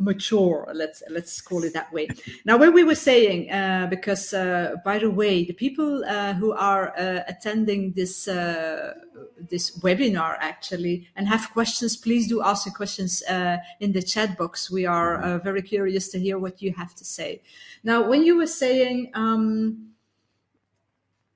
[0.03, 2.09] mature let's let's call it that way
[2.45, 6.53] now when we were saying uh, because uh, by the way the people uh, who
[6.53, 8.95] are uh, attending this uh,
[9.39, 14.37] this webinar actually and have questions please do ask the questions uh, in the chat
[14.37, 17.41] box we are very curious to hear what you have to say
[17.85, 19.92] now when you were saying um,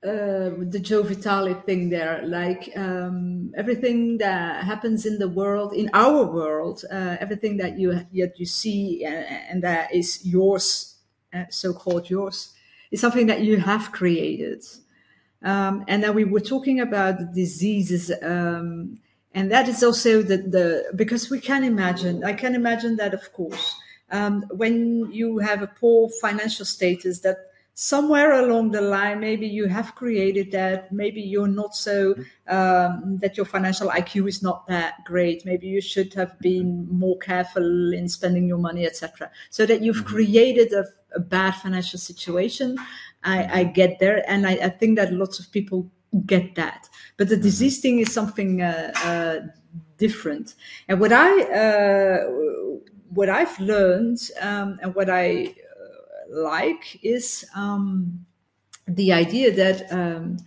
[0.03, 5.89] uh, the Joe Vitale thing there, like um, everything that happens in the world, in
[5.93, 10.97] our world, uh, everything that you that you see and, and that is yours,
[11.33, 12.53] uh, so-called yours,
[12.91, 14.63] is something that you have created.
[15.41, 18.99] Um, and then we were talking about diseases, um,
[19.33, 22.23] and that is also the, the because we can imagine.
[22.23, 23.75] I can imagine that, of course,
[24.11, 27.37] um, when you have a poor financial status, that
[27.79, 30.91] somewhere along the line, maybe you have created that.
[30.91, 32.15] Maybe you're not so
[32.47, 35.45] um, that your financial IQ is not that great.
[35.45, 39.29] Maybe you should have been more careful in spending your money, etc.
[39.51, 40.15] So that you've mm-hmm.
[40.15, 40.85] created a,
[41.15, 42.79] a, bad financial situation.
[43.23, 45.87] I, I get there, and I, I, think that lots of people
[46.25, 46.89] get that.
[47.17, 47.43] But the mm-hmm.
[47.43, 49.39] disease thing is something uh, uh,
[49.99, 50.55] different.
[50.87, 52.23] And what I uh,
[53.13, 55.53] what I've learned um, and what I
[56.29, 58.25] like is um,
[58.87, 60.37] the idea that um,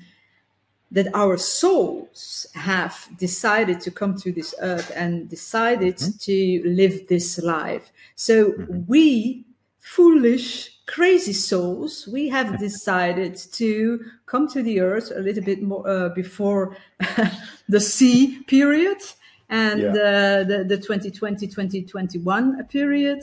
[0.92, 6.16] that our souls have decided to come to this earth and decided mm-hmm.
[6.18, 7.92] to live this life.
[8.16, 8.80] So mm-hmm.
[8.88, 9.44] we,
[9.78, 15.88] foolish, crazy souls, we have decided to come to the earth a little bit more
[15.88, 16.76] uh, before
[17.68, 18.98] the sea period
[19.48, 19.90] and yeah.
[19.90, 23.20] uh, the, the 2020 2021 period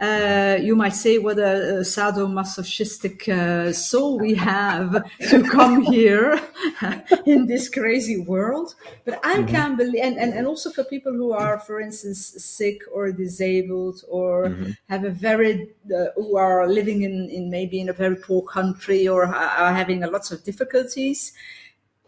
[0.00, 6.40] uh, you might say what a, a sadomasochistic uh, soul we have to come here
[7.26, 8.74] in this crazy world.
[9.04, 9.46] But I mm-hmm.
[9.46, 14.02] can't believe, and, and, and also for people who are, for instance, sick or disabled
[14.08, 14.70] or mm-hmm.
[14.88, 19.06] have a very, uh, who are living in, in maybe in a very poor country
[19.06, 21.32] or are having a lots of difficulties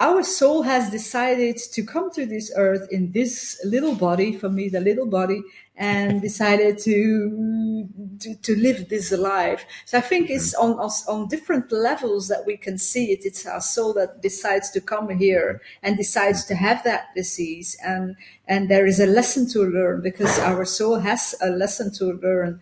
[0.01, 4.69] our soul has decided to come to this earth in this little body for me
[4.69, 5.43] the little body
[5.77, 7.87] and decided to,
[8.21, 9.67] to to, live this life.
[9.85, 13.25] So i think it's on, on different levels that we can see it.
[13.25, 17.77] It's our soul that decides to come here and decides to have that disease.
[17.85, 18.17] And
[18.49, 22.61] and there is a lesson to learn because our soul has a lesson to learn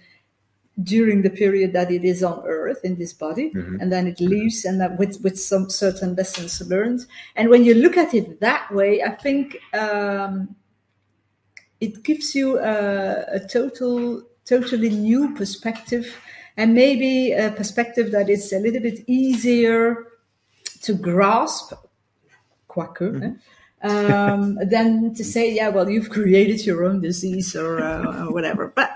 [0.83, 3.53] during the period that it is on earth in this body.
[3.55, 3.81] Mm-hmm.
[3.81, 7.07] and then it leaves and that with with some certain lessons learned.
[7.37, 10.57] And when you look at it that way i think um,
[11.81, 16.17] it gives you a, a, total totally new perspective
[16.57, 20.07] and maybe a perspective that is a little bit easier
[20.83, 21.73] to grasp
[22.69, 23.89] quacker mm-hmm.
[23.89, 24.33] eh?
[24.33, 28.73] um, than to say yeah well you've created your own disease or, uh, or whatever
[28.75, 28.91] but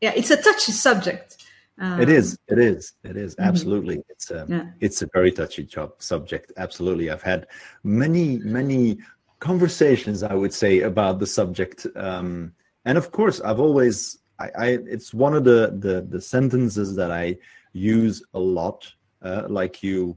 [0.00, 1.36] yeah it's a touchy subject
[1.80, 3.48] um, it is it is it is mm-hmm.
[3.48, 4.66] absolutely it's a yeah.
[4.80, 7.46] it's a very touchy job subject absolutely i've had
[7.84, 8.98] many many
[9.40, 12.52] conversations i would say about the subject um,
[12.84, 17.10] and of course i've always I, I it's one of the, the the sentences that
[17.10, 17.36] i
[17.72, 20.16] use a lot uh, like you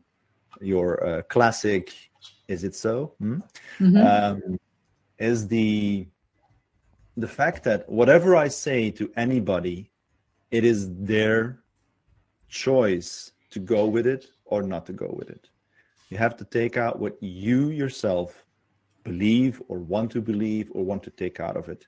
[0.60, 1.94] your uh, classic
[2.48, 3.40] is it so hmm?
[3.80, 3.98] mm-hmm.
[3.98, 4.60] um,
[5.18, 6.08] is the
[7.18, 9.92] the fact that whatever I say to anybody,
[10.50, 11.60] it is their
[12.50, 15.50] choice to go with it or not to go with it.
[16.10, 18.46] You have to take out what you yourself
[19.04, 21.88] believe or want to believe or want to take out of it.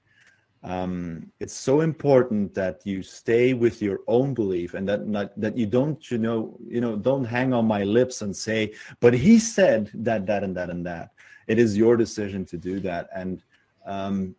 [0.63, 5.57] Um, it's so important that you stay with your own belief and that not, that
[5.57, 9.39] you don't you know you know don't hang on my lips and say but he
[9.39, 11.11] said that that and that and that
[11.47, 13.43] it is your decision to do that and
[13.85, 14.35] um,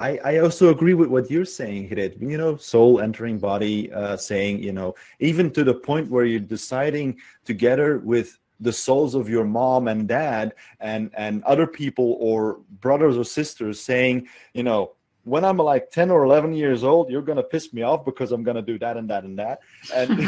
[0.00, 2.16] I, I also agree with what you're saying, Greet.
[2.18, 6.40] You know, soul entering body, uh, saying, you know, even to the point where you're
[6.40, 12.60] deciding together with the souls of your mom and dad and and other people or
[12.80, 14.92] brothers or sisters saying, you know,
[15.24, 18.32] when I'm like 10 or 11 years old, you're going to piss me off because
[18.32, 19.60] I'm going to do that and that and that.
[19.94, 20.18] And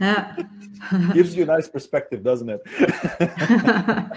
[0.00, 0.36] yeah.
[1.12, 2.60] gives you a nice perspective, doesn't it?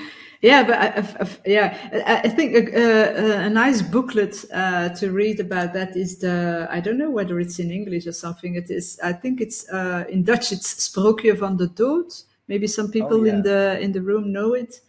[0.42, 0.88] yeah, but I,
[1.20, 6.20] I, yeah, I think a, a, a nice booklet uh, to read about that is
[6.20, 8.56] the, I don't know whether it's in English or something.
[8.56, 12.14] It is, I think it's uh, in Dutch, it's Sprookje van de Dood.
[12.52, 13.34] Maybe some oh, people oh, yeah.
[13.34, 14.82] in the in the room know it.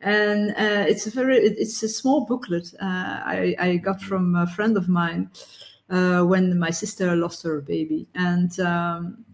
[0.00, 4.46] And uh, it's a very it's a small booklet uh, I, I, got from a
[4.46, 5.28] friend of mine
[5.90, 8.06] uh, when my sister lost her baby.
[8.14, 9.24] And um,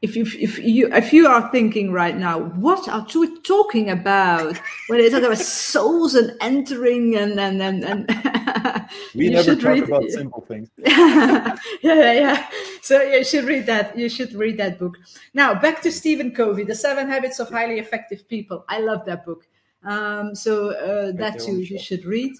[0.00, 4.56] if you if you if you are thinking right now what are you talking about?
[4.86, 8.06] When they talk about souls and entering and and and, and
[9.14, 12.46] we never talk read, about simple things yeah yeah yeah.
[12.80, 14.96] so you should read that you should read that book
[15.34, 19.24] now back to stephen covey the seven habits of highly effective people i love that
[19.24, 19.46] book
[19.84, 22.32] um, so uh, that too you should read.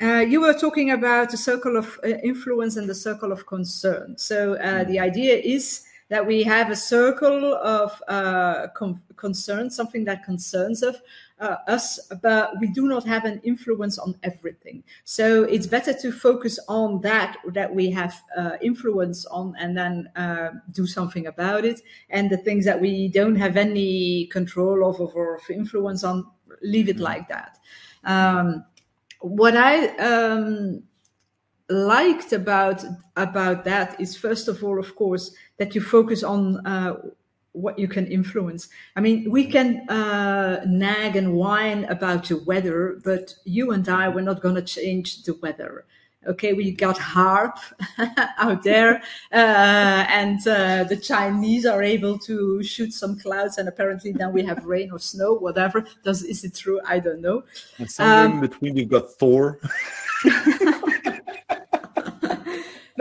[0.00, 4.16] Uh, you were talking about the circle of uh, influence and the circle of concern.
[4.18, 4.92] So uh, mm-hmm.
[4.92, 10.82] the idea is that we have a circle of uh, com- concern, something that concerns
[10.82, 10.96] us,
[11.40, 14.82] uh, us, but we do not have an influence on everything.
[15.04, 20.08] So it's better to focus on that that we have uh, influence on, and then
[20.16, 21.80] uh, do something about it.
[22.10, 26.26] And the things that we don't have any control of or influence on,
[26.62, 27.04] leave it mm-hmm.
[27.04, 27.58] like that.
[28.04, 28.64] Um,
[29.20, 30.82] what I um,
[31.68, 32.84] liked about
[33.16, 36.96] about that is first of all, of course, that you focus on uh,
[37.52, 38.68] what you can influence.
[38.94, 44.08] I mean, we can uh, nag and whine about the weather, but you and I,
[44.08, 45.86] we're not going to change the weather
[46.26, 47.58] okay, we got HAARP
[48.38, 49.02] out there,
[49.32, 54.44] uh, and uh, the Chinese are able to shoot some clouds, and apparently then we
[54.44, 55.84] have rain or snow, whatever.
[56.04, 56.80] Does is it true?
[56.86, 57.44] I don't know.
[57.78, 59.58] And somewhere um, in between, you've got Thor.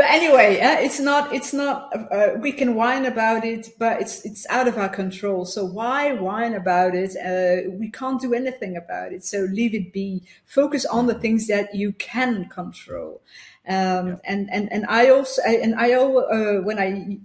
[0.06, 1.34] but anyway, uh, it's not.
[1.34, 1.92] It's not.
[2.12, 5.46] Uh, we can whine about it, but it's it's out of our control.
[5.46, 7.16] So why whine about it?
[7.18, 9.26] Uh, we can't do anything about it.
[9.26, 10.22] So leave it be.
[10.46, 13.22] Focus on the things that you can control.
[13.68, 14.16] Um, yeah.
[14.26, 17.18] And and and I also and I uh, when I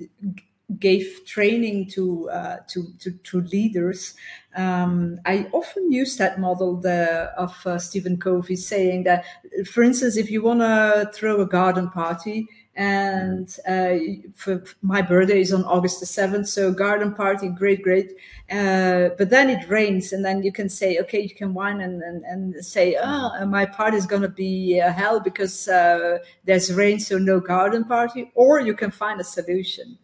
[0.78, 4.14] gave training to uh, to, to, to leaders.
[4.56, 9.24] Um, I often use that model the, of uh, Stephen Covey saying that,
[9.70, 13.96] for instance, if you want to throw a garden party, and uh,
[14.34, 16.46] for my birthday is on August the 7th.
[16.46, 18.12] So garden party, great, great.
[18.50, 22.02] Uh, but then it rains and then you can say, okay, you can whine and,
[22.02, 26.72] and, and say, oh, my party is going to be uh, hell because uh, there's
[26.72, 27.00] rain.
[27.00, 29.98] So no garden party, or you can find a solution.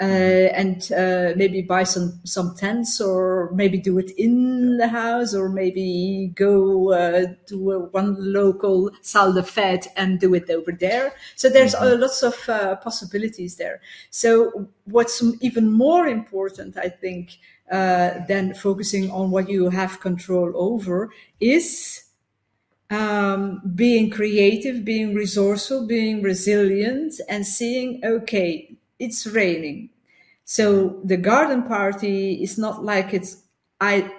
[0.00, 5.34] Uh, and uh, maybe buy some some tents or maybe do it in the house
[5.34, 10.72] or maybe go uh, to a, one local salle de fête and do it over
[10.72, 11.12] there.
[11.36, 12.00] So there's mm-hmm.
[12.00, 13.82] lots of uh, possibilities there.
[14.08, 17.38] So what's even more important i think
[17.70, 22.04] uh, than focusing on what you have control over is
[22.90, 29.90] um, being creative, being resourceful, being resilient, and seeing, okay, it's raining.
[30.44, 33.42] So the garden party is not like it's,
[33.80, 34.12] I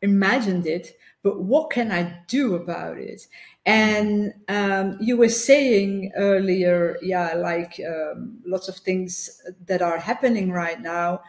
[0.00, 3.26] imagined it, but what can I do about it?
[3.66, 10.50] And um, you were saying earlier, yeah, like um, lots of things that are happening
[10.50, 11.20] right now.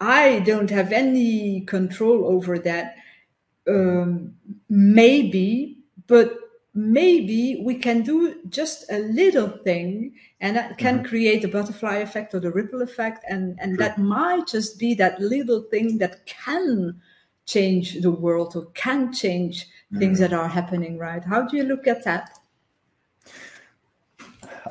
[0.00, 2.96] I don't have any control over that.
[3.68, 4.34] Um,
[4.68, 6.34] maybe, but
[6.80, 11.08] maybe we can do just a little thing and that can mm-hmm.
[11.08, 15.20] create the butterfly effect or the ripple effect and and that might just be that
[15.20, 16.98] little thing that can
[17.44, 19.98] change the world or can change mm-hmm.
[19.98, 21.22] things that are happening right?
[21.22, 22.38] How do you look at that?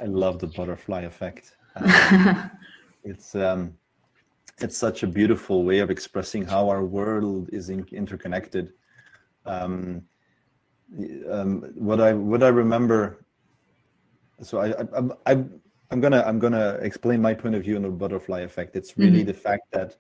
[0.02, 1.56] I love the butterfly effect.
[1.76, 2.52] Um,
[3.04, 3.78] it's um
[4.60, 8.74] it's such a beautiful way of expressing how our world is in- interconnected.
[9.46, 10.09] Um
[11.30, 13.26] um, what I what I remember.
[14.42, 15.44] So I, I, I
[15.92, 18.76] I'm gonna I'm gonna explain my point of view on the butterfly effect.
[18.76, 19.28] It's really mm-hmm.
[19.28, 19.96] the fact that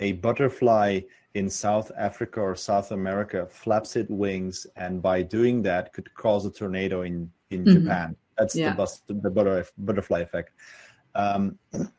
[0.00, 1.00] a butterfly
[1.34, 6.46] in South Africa or South America flaps its wings, and by doing that, could cause
[6.46, 7.82] a tornado in in mm-hmm.
[7.82, 8.16] Japan.
[8.38, 8.70] That's yeah.
[8.70, 10.50] the, bus, the butter, butterfly effect.
[11.14, 11.58] Um,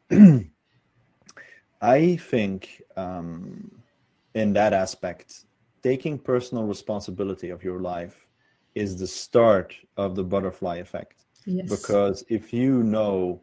[1.81, 3.71] I think um,
[4.33, 5.45] in that aspect,
[5.81, 8.24] taking personal responsibility of your life
[8.75, 11.23] is the start of the butterfly effect.
[11.45, 11.69] Yes.
[11.69, 13.41] Because if you know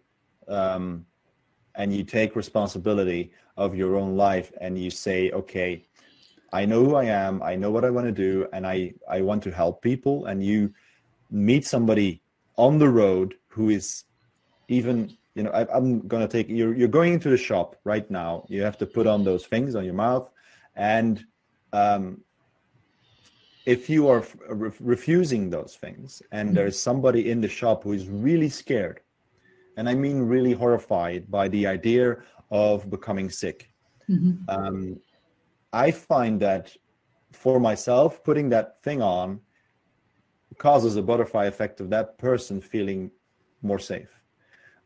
[0.49, 1.07] um,
[1.75, 5.85] and you take responsibility of your own life and you say, okay,
[6.53, 9.23] I know who I am, I know what I want to do, and I, I
[9.23, 10.75] want to help people, and you
[11.31, 12.23] meet somebody
[12.57, 14.05] on the road who is
[14.69, 18.09] even you know I, am going to take you're, you're going into the shop right
[18.11, 20.31] now you have to put on those things on your mouth
[20.77, 21.25] and
[21.73, 22.21] um,
[23.67, 26.57] if you are re- refusing those things and mm-hmm.
[26.57, 29.01] there's somebody in the shop who is really scared
[29.77, 32.17] and i mean really horrified by the idea
[32.51, 33.71] of becoming sick
[34.09, 34.33] mm-hmm.
[34.49, 34.99] um,
[35.73, 36.75] i find that
[37.33, 39.41] for myself putting that thing on
[40.59, 43.11] causes a butterfly effect of that person feeling
[43.63, 44.21] more safe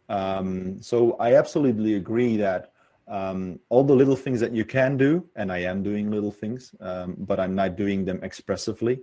[0.09, 2.73] um, so i absolutely agree that
[3.09, 6.75] um, all the little things that you can do, and I am doing little things,
[6.81, 9.01] um, but I'm not doing them expressively.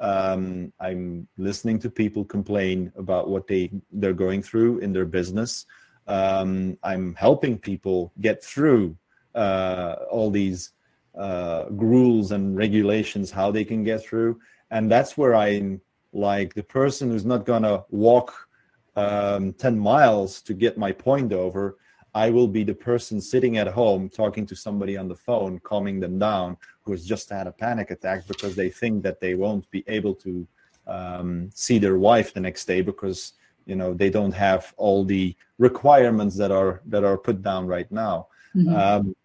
[0.00, 5.66] Um, I'm listening to people complain about what they they're going through in their business.
[6.08, 8.96] Um, I'm helping people get through
[9.34, 10.72] uh, all these
[11.16, 14.40] uh, rules and regulations, how they can get through,
[14.70, 15.80] and that's where I'm
[16.12, 18.48] like the person who's not gonna walk
[18.96, 21.76] um, 10 miles to get my point over
[22.14, 25.98] I will be the person sitting at home talking to somebody on the phone, calming
[25.98, 29.68] them down, who has just had a panic attack because they think that they won't
[29.70, 30.46] be able to
[30.86, 33.32] um, see their wife the next day because
[33.66, 37.90] you know they don't have all the requirements that are that are put down right
[37.90, 38.28] now.
[38.54, 38.74] Mm-hmm.
[38.74, 39.16] Um,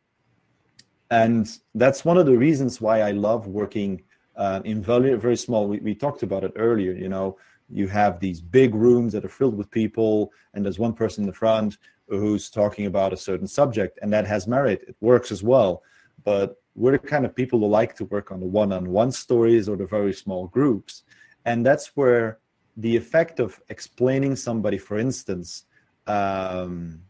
[1.12, 4.02] and that's one of the reasons why I love working
[4.36, 5.68] uh, in very very small.
[5.68, 6.94] We, we talked about it earlier.
[6.94, 7.38] You know,
[7.70, 11.28] you have these big rooms that are filled with people, and there's one person in
[11.28, 11.78] the front
[12.10, 14.84] who's talking about a certain subject, and that has merit.
[14.88, 15.84] It works as well.
[16.24, 19.76] But we're the kind of people who like to work on the one-on-one stories or
[19.76, 21.04] the very small groups,
[21.46, 22.40] and that's where
[22.78, 25.66] the effect of explaining somebody, for instance,
[26.08, 27.02] um,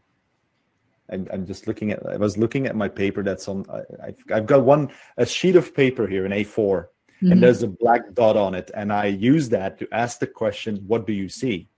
[1.10, 2.04] I'm, I'm, just looking at.
[2.06, 3.64] I was looking at my paper that's on.
[3.70, 7.32] I, have I've got one a sheet of paper here, an A4, mm-hmm.
[7.32, 10.76] and there's a black dot on it, and I use that to ask the question,
[10.86, 11.68] "What do you see?"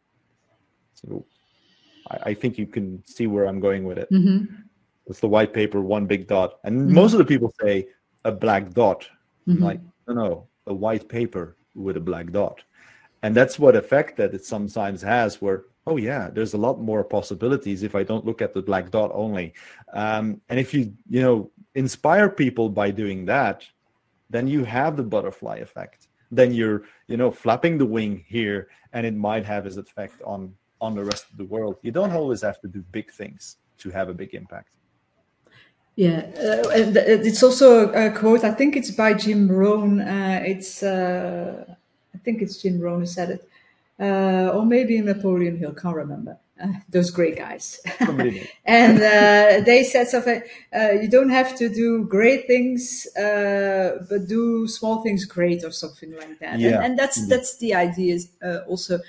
[0.95, 1.25] So
[2.13, 4.11] I, I think you can see where I'm going with it.
[4.11, 4.55] Mm-hmm.
[5.07, 6.95] It's the white paper, one big dot, and mm-hmm.
[6.95, 7.89] most of the people say
[8.25, 9.09] a black dot.
[9.49, 9.63] Mm-hmm.
[9.63, 12.63] Like no, no, a white paper with a black dot,
[13.23, 15.43] and that's what effect that it sometimes has.
[15.43, 18.91] Where oh yeah, there's a lot more possibilities if I don't look at the black
[18.91, 19.55] dot only.
[19.93, 23.65] Um, and if you you know inspire people by doing that,
[24.31, 26.09] then you have the butterfly effect.
[26.31, 30.55] Then you're you know flapping the wing here, and it might have its effect on
[30.83, 31.77] on the rest of the world.
[31.83, 34.69] You don't always have to do big things to have a big impact.
[35.95, 38.45] Yeah, uh, and it's also a quote.
[38.45, 40.01] I think it's by Jim Rohn.
[40.01, 41.65] Uh, it's uh,
[42.15, 43.49] I think it's Jim Rohn who said it,
[44.01, 45.75] uh, or maybe Napoleon Hill.
[45.75, 46.39] Can't remember.
[46.89, 47.81] those great guys.
[48.65, 50.43] and uh, they said something,
[50.75, 55.71] uh, you don't have to do great things, uh, but do small things great or
[55.71, 56.59] something like that.
[56.59, 56.77] Yeah.
[56.77, 57.31] And, and that's, mm-hmm.
[57.31, 59.01] that's the idea uh, also.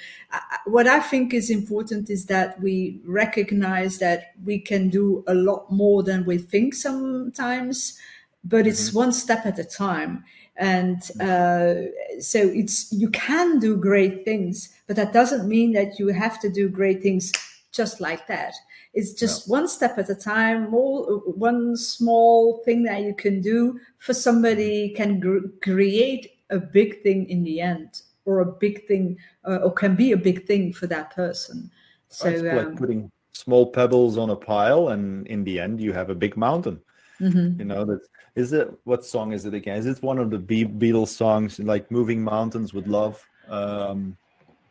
[0.66, 5.72] what I think is important is that we recognize that we can do a lot
[5.72, 7.98] more than we think sometimes,
[8.44, 8.98] but it's mm-hmm.
[8.98, 10.24] one step at a time
[10.58, 11.74] and uh,
[12.20, 16.50] so it's you can do great things but that doesn't mean that you have to
[16.50, 17.32] do great things
[17.72, 18.54] just like that.
[18.94, 23.80] It's just one step at a time more one small thing that you can do
[23.98, 29.18] for somebody can gr- create a big thing in the end or a big thing
[29.46, 31.72] uh, or can be a big thing for that person.
[32.10, 35.92] So it's like um, putting small pebbles on a pile and in the end you
[35.94, 36.80] have a big mountain.
[37.22, 37.60] Mm-hmm.
[37.60, 38.02] you know that
[38.36, 39.78] is it what song is it again?
[39.78, 43.24] Is it one of the Be- Beatles songs like "Moving Mountains with Love"?
[43.48, 44.18] Um,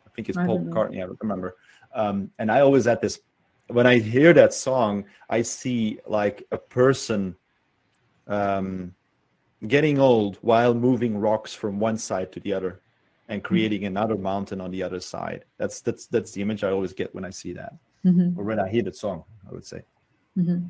[0.05, 0.97] I think it's I Paul McCartney.
[0.97, 1.55] I don't remember.
[1.95, 3.19] Um, and I always had this
[3.67, 7.35] when I hear that song, I see like a person
[8.27, 8.93] um,
[9.67, 12.81] getting old while moving rocks from one side to the other
[13.29, 13.47] and mm-hmm.
[13.47, 15.45] creating another mountain on the other side.
[15.57, 17.73] That's that's that's the image I always get when I see that,
[18.05, 18.39] mm-hmm.
[18.39, 19.23] or when I hear that song.
[19.49, 19.81] I would say.
[20.37, 20.65] Mm-hmm.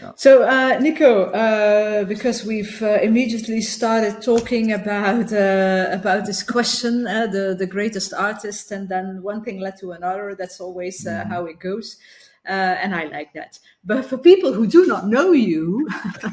[0.00, 0.12] Yeah.
[0.16, 7.06] So, uh, Nico, uh, because we've uh, immediately started talking about uh, about this question,
[7.06, 10.34] uh, the the greatest artist, and then one thing led to another.
[10.34, 11.30] That's always uh, mm-hmm.
[11.30, 11.98] how it goes,
[12.46, 13.58] and I like that.
[13.84, 15.86] But for people who do not know you,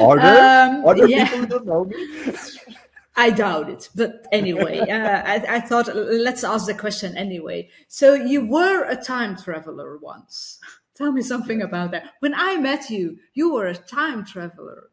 [0.00, 1.24] are there, um, are there yeah.
[1.24, 1.96] people who don't know me?
[3.16, 3.88] I doubt it.
[3.94, 7.68] But anyway, uh, I, I, thought let's ask the question anyway.
[7.88, 10.58] So you were a time traveler once.
[10.94, 12.12] Tell me something about that.
[12.20, 14.90] When I met you, you were a time traveler.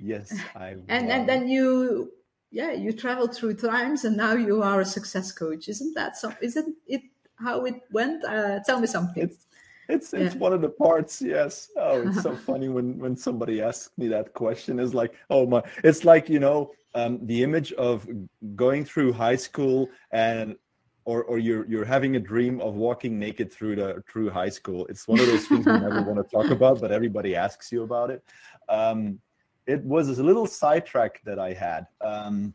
[0.00, 0.76] Yes, I.
[0.88, 2.12] and and then you,
[2.50, 5.68] yeah, you traveled through times, and now you are a success coach.
[5.68, 6.32] Isn't that so?
[6.40, 7.02] Isn't it
[7.36, 8.24] how it went?
[8.24, 9.24] Uh, tell me something.
[9.24, 9.46] It's
[9.88, 10.40] it's, it's yeah.
[10.40, 11.20] one of the parts.
[11.20, 11.70] Yes.
[11.76, 14.78] Oh, it's so funny when when somebody asks me that question.
[14.78, 15.62] Is like, oh my!
[15.82, 18.08] It's like you know um, the image of
[18.54, 20.56] going through high school and
[21.04, 24.86] or or you're you're having a dream of walking naked through the through high school.
[24.86, 27.82] It's one of those things you never want to talk about, but everybody asks you
[27.82, 28.22] about it.
[28.68, 29.20] Um,
[29.66, 31.86] it was a little sidetrack that I had.
[32.00, 32.54] Um,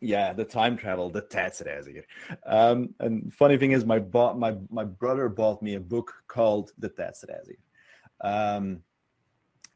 [0.00, 2.04] yeah, the time travel, the tijdreiziger.
[2.46, 6.72] Um, and funny thing is, my bought my my brother bought me a book called
[6.78, 7.56] The Tijdreiziger.
[8.20, 8.82] Um,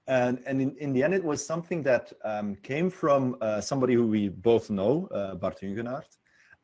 [0.07, 3.95] and and in, in the end, it was something that um, came from uh, somebody
[3.95, 6.17] who we both know, uh, Bart Hugenaert.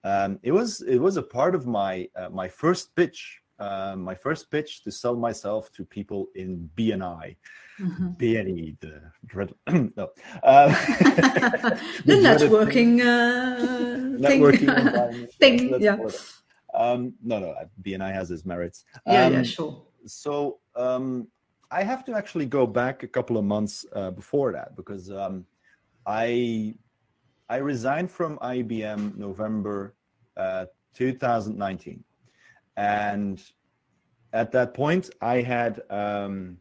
[0.05, 4.14] Um, it was it was a part of my uh, my first pitch, uh, my
[4.14, 7.36] first pitch to sell myself to people in BNI.
[7.80, 8.09] Mm-hmm.
[8.12, 9.55] BNI, the dread,
[9.96, 10.11] no,
[10.42, 10.68] uh,
[12.05, 15.70] the, networking uh, networking thing.
[15.70, 15.96] thing yeah.
[16.74, 18.84] Um, no, no, BNI has its merits.
[19.07, 19.82] Yeah, um, yeah, sure.
[20.07, 21.28] So um,
[21.70, 25.44] I have to actually go back a couple of months uh, before that because um,
[26.07, 26.74] I
[27.49, 29.94] I resigned from IBM November
[30.36, 32.05] uh, 2019,
[32.76, 33.42] and
[34.32, 36.59] at that point I had um,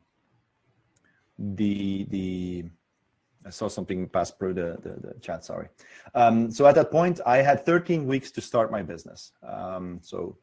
[1.38, 2.66] the the
[3.46, 5.46] I saw something pass through the, the, the chat.
[5.46, 5.70] Sorry.
[6.14, 9.32] Um, so at that point, I had 13 weeks to start my business.
[9.42, 10.38] Um, so,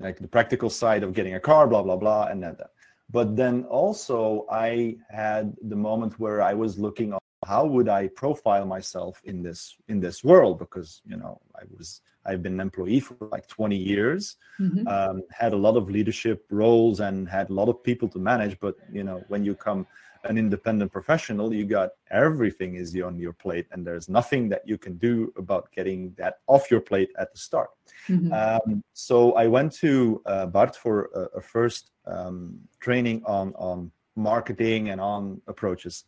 [0.00, 2.70] like the practical side of getting a car, blah blah blah, and then that.
[3.10, 7.12] But then also, I had the moment where I was looking
[7.46, 12.00] how would I profile myself in this in this world because you know I was
[12.26, 14.86] I've been an employee for like 20 years, mm-hmm.
[14.88, 18.58] um, had a lot of leadership roles and had a lot of people to manage.
[18.60, 19.86] But you know when you come
[20.24, 24.78] an independent professional, you got everything is on your plate, and there's nothing that you
[24.78, 27.70] can do about getting that off your plate at the start.
[28.08, 28.32] Mm-hmm.
[28.32, 33.90] Um, so I went to uh, Bart for a, a first um, training on on
[34.16, 36.04] marketing and on approaches,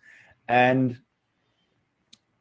[0.48, 0.98] and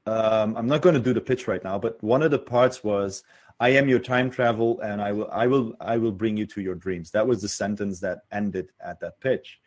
[0.06, 2.84] um, I'm not going to do the pitch right now, but one of the parts
[2.84, 3.24] was
[3.60, 6.62] I am your time travel and I will I will I will bring you to
[6.62, 7.12] your dreams.
[7.12, 9.60] That was the sentence that ended at that pitch.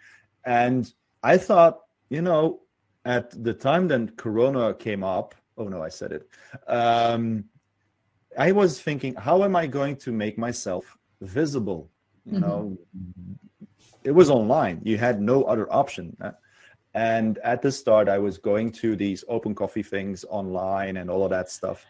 [0.45, 1.81] And I thought,
[2.11, 2.61] you know,
[3.05, 6.29] at the time then Corona came up, oh no, I said it.
[6.67, 7.45] Um,
[8.39, 11.91] I was thinking, how am I going to make myself visible?
[12.25, 12.41] You mm-hmm.
[12.43, 12.79] know,
[14.05, 14.81] it was online.
[14.85, 16.17] You had no other option.
[16.95, 21.23] And at the start, I was going to these open coffee things online and all
[21.23, 21.85] of that stuff.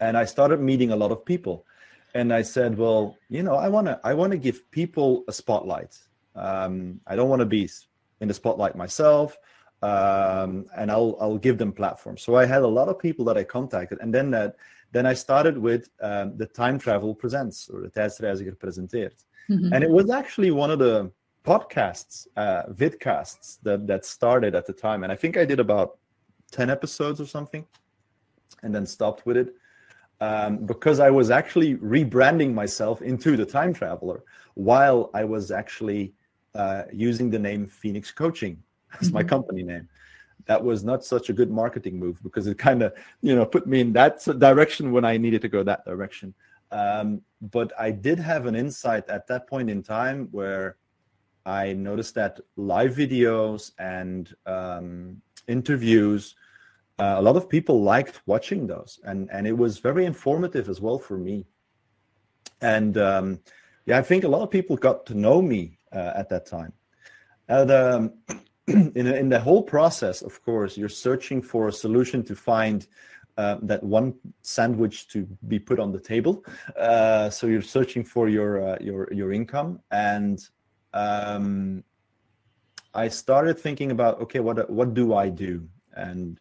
[0.00, 1.66] And I started meeting a lot of people.
[2.14, 5.32] And I said, well, you know, I want to I want to give people a
[5.32, 5.96] spotlight.
[6.34, 7.68] Um, I don't want to be
[8.20, 9.36] in the spotlight myself.
[9.82, 12.22] Um, and I'll I'll give them platforms.
[12.22, 14.56] So I had a lot of people that I contacted, and then that
[14.92, 19.72] then I started with um, the Time Travel Presents or the Tijdreiziger presenteert, mm-hmm.
[19.72, 21.10] and it was actually one of the
[21.44, 25.98] podcasts, uh, vidcasts that that started at the time, and I think I did about
[26.50, 27.66] ten episodes or something,
[28.62, 29.54] and then stopped with it.
[30.22, 34.22] Um, because I was actually rebranding myself into the time traveler
[34.52, 36.12] while I was actually
[36.54, 38.62] uh, using the name Phoenix Coaching
[39.00, 39.14] as mm-hmm.
[39.14, 39.88] my company name.
[40.44, 43.66] That was not such a good marketing move because it kind of, you know, put
[43.66, 46.34] me in that direction when I needed to go that direction.
[46.70, 50.76] Um, but I did have an insight at that point in time where
[51.50, 56.36] I noticed that live videos and um, interviews,
[57.00, 60.80] uh, a lot of people liked watching those, and and it was very informative as
[60.80, 61.46] well for me.
[62.60, 63.40] And um,
[63.86, 66.72] yeah, I think a lot of people got to know me uh, at that time.
[67.48, 68.12] And um,
[68.68, 72.86] in, in the whole process, of course, you're searching for a solution to find
[73.36, 76.44] uh, that one sandwich to be put on the table.
[76.76, 80.48] Uh, so you're searching for your uh, your your income, and
[80.92, 81.84] um,
[82.94, 85.68] I started thinking about okay, what what do I do?
[85.94, 86.40] And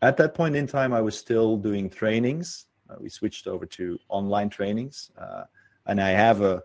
[0.00, 2.66] at that point in time, I was still doing trainings.
[2.88, 5.44] Uh, we switched over to online trainings, uh,
[5.86, 6.62] and I have a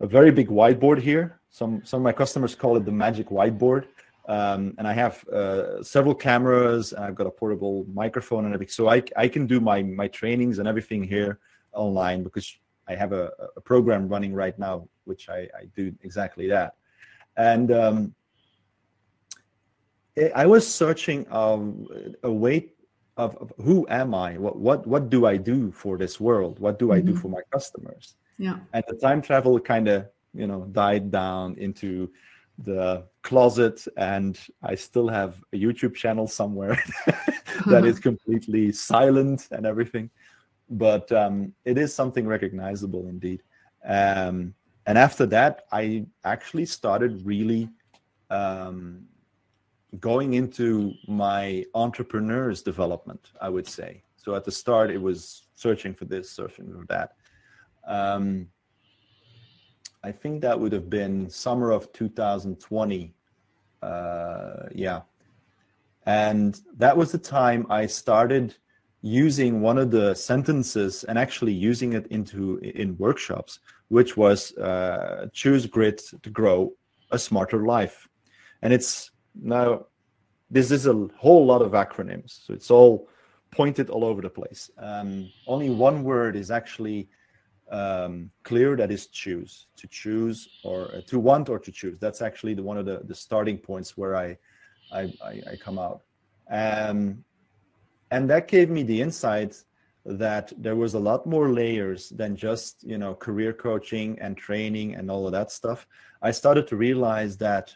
[0.00, 1.40] a very big whiteboard here.
[1.50, 3.86] Some some of my customers call it the magic whiteboard.
[4.28, 6.92] Um, and I have uh, several cameras.
[6.92, 10.08] And I've got a portable microphone and everything, so I I can do my my
[10.08, 11.40] trainings and everything here
[11.72, 12.56] online because
[12.88, 16.74] I have a, a program running right now, which I, I do exactly that.
[17.36, 18.14] And um,
[20.34, 21.86] I was searching um,
[22.22, 22.70] a way
[23.16, 24.38] of, of, who am I?
[24.38, 26.58] What what what do I do for this world?
[26.60, 27.08] What do I mm-hmm.
[27.08, 28.14] do for my customers?
[28.38, 28.58] Yeah.
[28.72, 32.10] And the time travel kind of you know died down into
[32.58, 36.82] the closet and i still have a youtube channel somewhere
[37.66, 40.10] that is completely silent and everything
[40.70, 43.42] but um, it is something recognizable indeed
[43.86, 44.54] um,
[44.86, 47.68] and after that i actually started really
[48.30, 49.04] um,
[50.00, 55.94] going into my entrepreneur's development i would say so at the start it was searching
[55.94, 57.12] for this searching for that
[57.86, 58.48] um,
[60.04, 63.14] I think that would have been summer of 2020.
[63.82, 65.00] Uh, yeah.
[66.06, 68.54] And that was the time I started
[69.00, 75.28] using one of the sentences and actually using it into in workshops, which was uh,
[75.32, 76.72] choose grit to grow
[77.10, 78.08] a smarter life.
[78.62, 79.86] And it's now
[80.50, 83.08] this is a whole lot of acronyms, so it's all
[83.50, 84.70] pointed all over the place.
[84.78, 87.08] Um, only one word is actually
[87.70, 92.22] um, clear that is choose to choose or uh, to want or to choose that's
[92.22, 94.38] actually the one of the, the starting points where I,
[94.90, 96.02] I I, come out
[96.50, 97.22] um,
[98.10, 99.62] and that gave me the insight
[100.04, 104.94] that there was a lot more layers than just you know career coaching and training
[104.94, 105.86] and all of that stuff
[106.22, 107.74] i started to realize that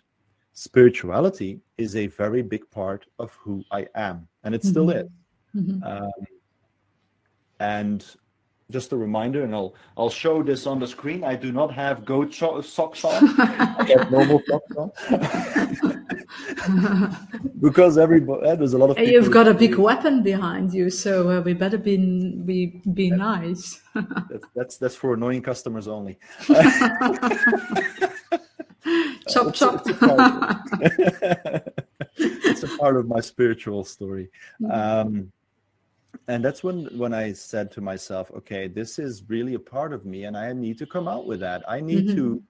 [0.55, 5.07] spirituality is a very big part of who i am and it still mm-hmm.
[5.07, 5.83] is mm-hmm.
[5.85, 6.27] Um,
[7.61, 8.05] and
[8.73, 11.23] just a reminder, and I'll I'll show this on the screen.
[11.23, 13.41] I do not have goat socks on.
[13.41, 14.91] I have normal socks on.
[17.61, 18.99] because everybody eh, there's a lot of.
[18.99, 21.97] You've got a big weapon behind you, so uh, we better be
[22.45, 23.81] be be nice.
[23.95, 26.19] that's, that's that's for annoying customers only.
[29.29, 29.87] chop chop.
[32.17, 34.31] It's a, part of my spiritual story.
[34.61, 34.73] Mm.
[34.73, 35.33] Um,
[36.29, 40.05] and that's when when i said to myself okay this is really a part of
[40.05, 42.17] me and i need to come out with that i need mm-hmm.
[42.17, 42.43] to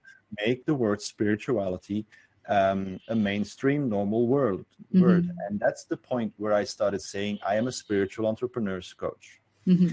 [0.44, 2.04] make the word spirituality
[2.48, 4.64] um, a mainstream normal world
[4.94, 5.02] mm-hmm.
[5.02, 9.40] word and that's the point where i started saying i am a spiritual entrepreneurs coach
[9.66, 9.88] mm-hmm.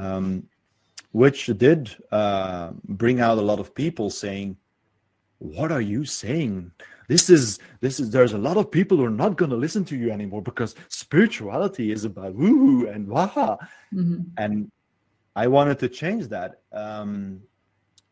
[0.00, 0.44] um,
[1.12, 4.56] which did uh, bring out a lot of people saying
[5.38, 6.70] what are you saying
[7.08, 9.84] this is this is there's a lot of people who are not going to listen
[9.84, 13.56] to you anymore because spirituality is about woo and waha
[13.92, 14.22] mm-hmm.
[14.36, 14.70] and
[15.34, 17.40] i wanted to change that um,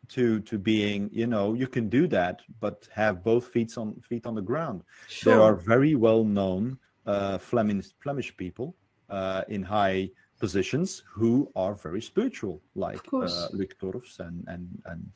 [0.09, 4.27] to to being you know you can do that but have both feet on feet
[4.27, 5.33] on the ground sure.
[5.33, 8.75] there are very well known uh, flemish flemish people
[9.11, 15.11] uh, in high positions who are very spiritual like uh, Luc Torfs and and and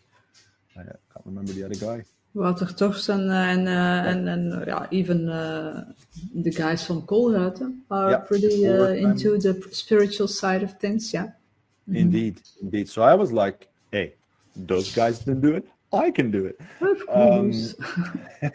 [0.76, 5.92] I can't remember the other guy Walter Torfsen and uh, and and yeah, even uh,
[6.34, 11.12] the guys from Koolruiten are yeah, pretty uh, into the spiritual side of things.
[11.12, 11.24] Yeah.
[11.24, 11.96] Mm-hmm.
[11.96, 12.88] Indeed, indeed.
[12.88, 14.14] So I was like, hey,
[14.56, 15.66] those guys didn't do it.
[15.92, 16.60] I can do it.
[16.80, 17.74] Of course.
[18.42, 18.52] Um,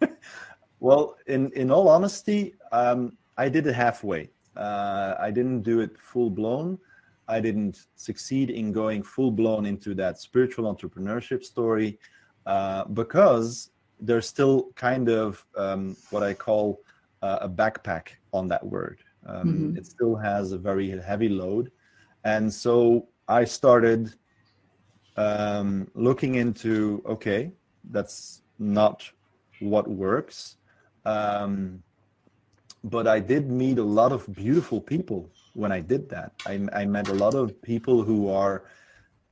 [0.80, 4.30] well, in in all honesty, um, I did it halfway.
[4.56, 6.78] Uh, I didn't do it full blown.
[7.26, 11.98] I didn't succeed in going full blown into that spiritual entrepreneurship story
[12.46, 13.70] uh, because
[14.00, 16.80] there's still kind of um, what I call
[17.22, 18.98] uh, a backpack on that word.
[19.26, 19.76] Um, mm-hmm.
[19.78, 21.70] It still has a very heavy load.
[22.24, 24.14] And so I started
[25.16, 27.52] um, looking into okay,
[27.90, 29.10] that's not
[29.60, 30.56] what works.
[31.04, 31.82] Um,
[32.82, 36.32] but I did meet a lot of beautiful people when I did that.
[36.46, 38.64] I, I met a lot of people who are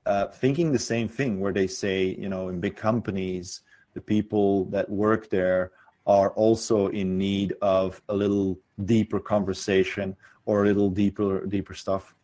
[0.06, 3.60] uh, thinking the same thing, where they say, you know, in big companies,
[3.94, 5.72] the people that work there
[6.06, 10.16] are also in need of a little deeper conversation
[10.46, 12.14] or a little deeper deeper stuff.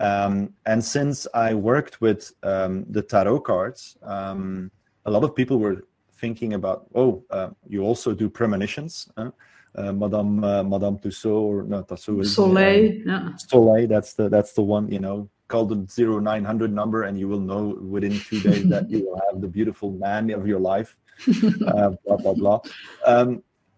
[0.00, 4.70] Um, and since I worked with um, the tarot cards, um,
[5.04, 5.84] a lot of people were
[6.20, 9.08] thinking about, oh, uh, you also do premonitions.
[9.16, 9.30] Huh?
[9.74, 13.36] Uh, Madame uh, Madame Tussaud or no Tussaud Soleil, yeah.
[13.36, 13.86] Soleil.
[13.86, 14.90] That's the that's the one.
[14.90, 18.66] You know, call the zero nine hundred number, and you will know within two days
[18.70, 20.96] that you will have the beautiful man of your life.
[21.28, 22.60] Uh, blah blah blah.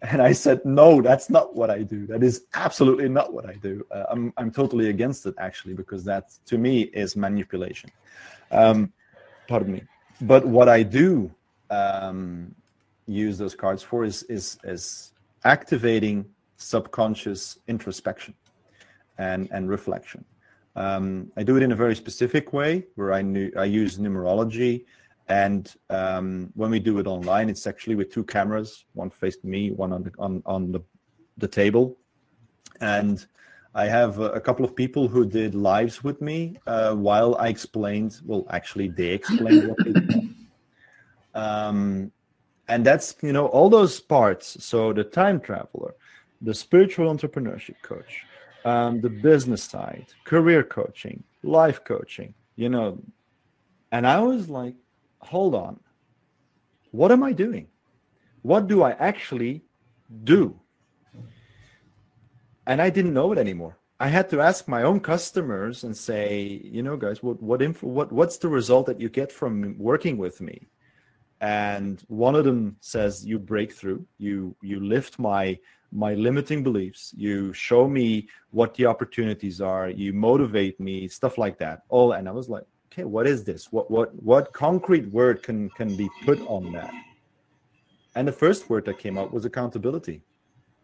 [0.01, 2.07] And I said, no, that's not what I do.
[2.07, 3.85] That is absolutely not what I do.
[3.91, 7.91] Uh, I'm I'm totally against it actually because that to me is manipulation.
[8.51, 8.91] Um,
[9.47, 9.83] pardon me.
[10.21, 11.31] but what I do
[11.69, 12.53] um,
[13.05, 16.25] use those cards for is is is activating
[16.57, 18.33] subconscious introspection
[19.17, 20.25] and and reflection.
[20.75, 24.85] Um, I do it in a very specific way where I knew, I use numerology,
[25.27, 29.71] and um, when we do it online, it's actually with two cameras, one facing me,
[29.71, 30.81] one on the on on the
[31.37, 31.97] the table,
[32.79, 33.25] and
[33.73, 38.19] I have a, couple of people who did lives with me uh, while I explained.
[38.25, 40.35] Well, actually, they explained what they did.
[41.33, 42.11] Um,
[42.67, 44.63] and that's you know all those parts.
[44.63, 45.95] So the time traveler,
[46.41, 48.25] the spiritual entrepreneurship coach,
[48.65, 52.33] um, the business side, career coaching, life coaching.
[52.57, 53.01] You know,
[53.91, 54.75] and I was like,
[55.21, 55.79] hold on,
[56.91, 57.67] what am I doing?
[58.41, 59.63] What do I actually
[60.23, 60.61] do?
[62.65, 63.77] and I didn't know it anymore.
[63.99, 67.87] I had to ask my own customers and say, you know, guys, what what info,
[67.87, 70.69] what what's the result that you get from working with me?
[71.39, 75.59] And one of them says, you break through, you you lift my
[75.91, 81.57] my limiting beliefs, you show me what the opportunities are, you motivate me, stuff like
[81.59, 81.83] that.
[81.89, 83.71] All and I was like, okay, what is this?
[83.71, 86.93] What what what concrete word can can be put on that?
[88.15, 90.21] And the first word that came out was accountability.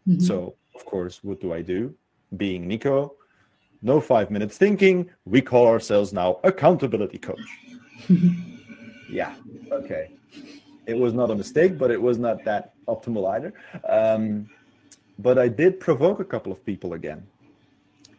[0.08, 0.22] Mm-hmm.
[0.22, 1.93] So of course, what do I do?
[2.36, 3.16] Being Nico,
[3.82, 7.47] no five minutes thinking, we call ourselves now accountability coach.
[9.10, 9.36] yeah,
[9.72, 10.12] okay.
[10.86, 13.53] It was not a mistake, but it was not that optimal either.
[13.89, 14.49] Um,
[15.20, 17.28] but I did provoke a couple of people again.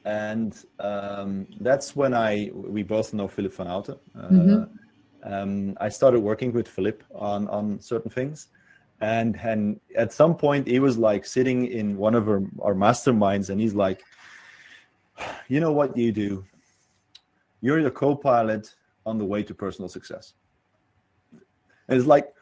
[0.08, 3.98] And um, that's when I, we both know Philip van Houten.
[4.16, 5.32] Uh, mm-hmm.
[5.32, 8.48] um, I started working with Philip on, on certain things
[9.00, 13.50] and and at some point he was like sitting in one of our, our masterminds
[13.50, 14.02] and he's like
[15.48, 16.44] you know what you do
[17.60, 18.74] you're the co-pilot
[19.06, 20.34] on the way to personal success
[21.88, 22.32] and it's like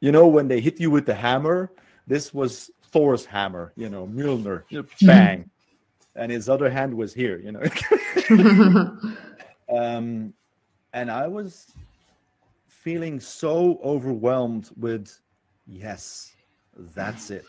[0.00, 1.72] you know when they hit you with the hammer
[2.06, 4.64] this was thor's hammer you know mjolnir
[5.02, 5.48] bang mm-hmm.
[6.16, 7.62] And his other hand was here you know
[9.78, 10.32] um
[10.92, 11.74] and i was
[12.66, 15.20] feeling so overwhelmed with
[15.66, 16.32] Yes,
[16.94, 17.44] that's it.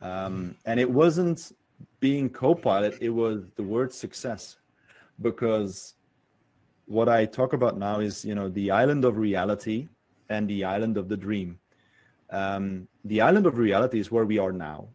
[0.00, 1.52] Um, and it wasn't
[2.00, 4.56] being co-pilot; it was the word success,
[5.20, 5.94] because
[6.86, 9.88] what I talk about now is you know the island of reality
[10.28, 11.58] and the island of the dream.
[12.30, 14.88] Um, the island of reality is where we are now,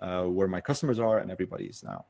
[0.00, 2.06] uh, where my customers are and everybody is now.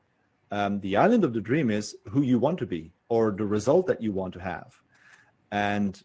[0.51, 3.87] Um, the island of the dream is who you want to be or the result
[3.87, 4.79] that you want to have.
[5.51, 6.01] And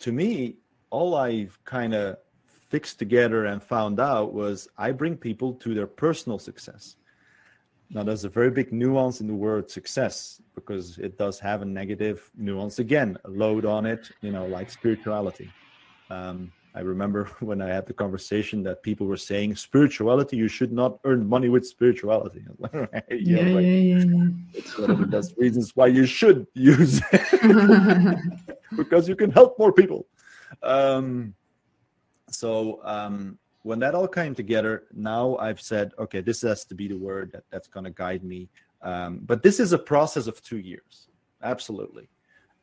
[0.00, 0.56] to me,
[0.90, 2.16] all I've kind of
[2.46, 6.96] fixed together and found out was I bring people to their personal success.
[7.90, 11.64] Now, there's a very big nuance in the word success because it does have a
[11.64, 15.52] negative nuance again, a load on it, you know, like spirituality.
[16.10, 20.72] Um, I remember when I had the conversation that people were saying spirituality, you should
[20.72, 22.44] not earn money with spirituality.
[22.72, 28.18] yeah, yeah, yeah, yeah, It's one of the best reasons why you should use it
[28.76, 30.06] because you can help more people.
[30.62, 31.34] Um,
[32.28, 36.88] so um, when that all came together, now I've said, okay, this has to be
[36.88, 38.48] the word that, that's going to guide me.
[38.82, 41.08] Um, but this is a process of two years,
[41.42, 42.08] absolutely,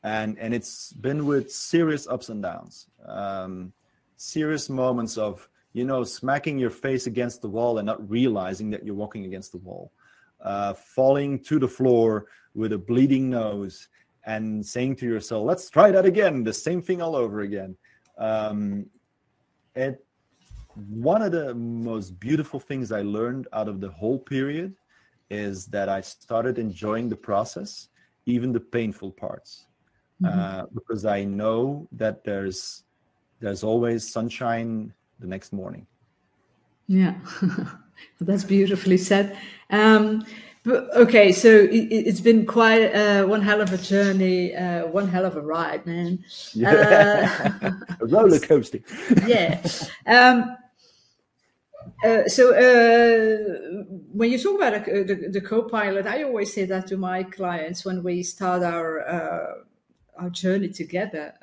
[0.03, 3.73] and and it's been with serious ups and downs, um,
[4.21, 8.85] serious moments of you know smacking your face against the wall and not realizing that
[8.85, 9.91] you're walking against the wall,
[10.41, 13.87] uh, falling to the floor with a bleeding nose
[14.25, 17.75] and saying to yourself, "Let's try that again," the same thing all over again.
[18.17, 18.85] Um,
[19.75, 20.05] it
[20.75, 24.75] one of the most beautiful things I learned out of the whole period
[25.29, 27.87] is that I started enjoying the process,
[28.25, 29.65] even the painful parts,
[30.21, 30.39] mm-hmm.
[30.39, 32.83] uh, because I know that there's
[33.41, 35.85] there's always sunshine the next morning.
[36.87, 37.15] Yeah,
[38.21, 39.37] that's beautifully said.
[39.69, 40.25] Um,
[40.63, 45.07] but, okay, so it, has been quite uh, one hell of a journey, uh, one
[45.07, 46.23] hell of a ride, man.
[46.53, 47.49] Yeah.
[47.63, 48.79] Uh, a roller coaster.
[49.25, 49.59] yeah.
[50.05, 50.55] Um,
[52.03, 53.83] uh, so uh,
[54.13, 57.83] when you talk about a, the, the, co-pilot, I always say that to my clients
[57.83, 59.53] when we start our uh,
[60.17, 61.33] our journey together.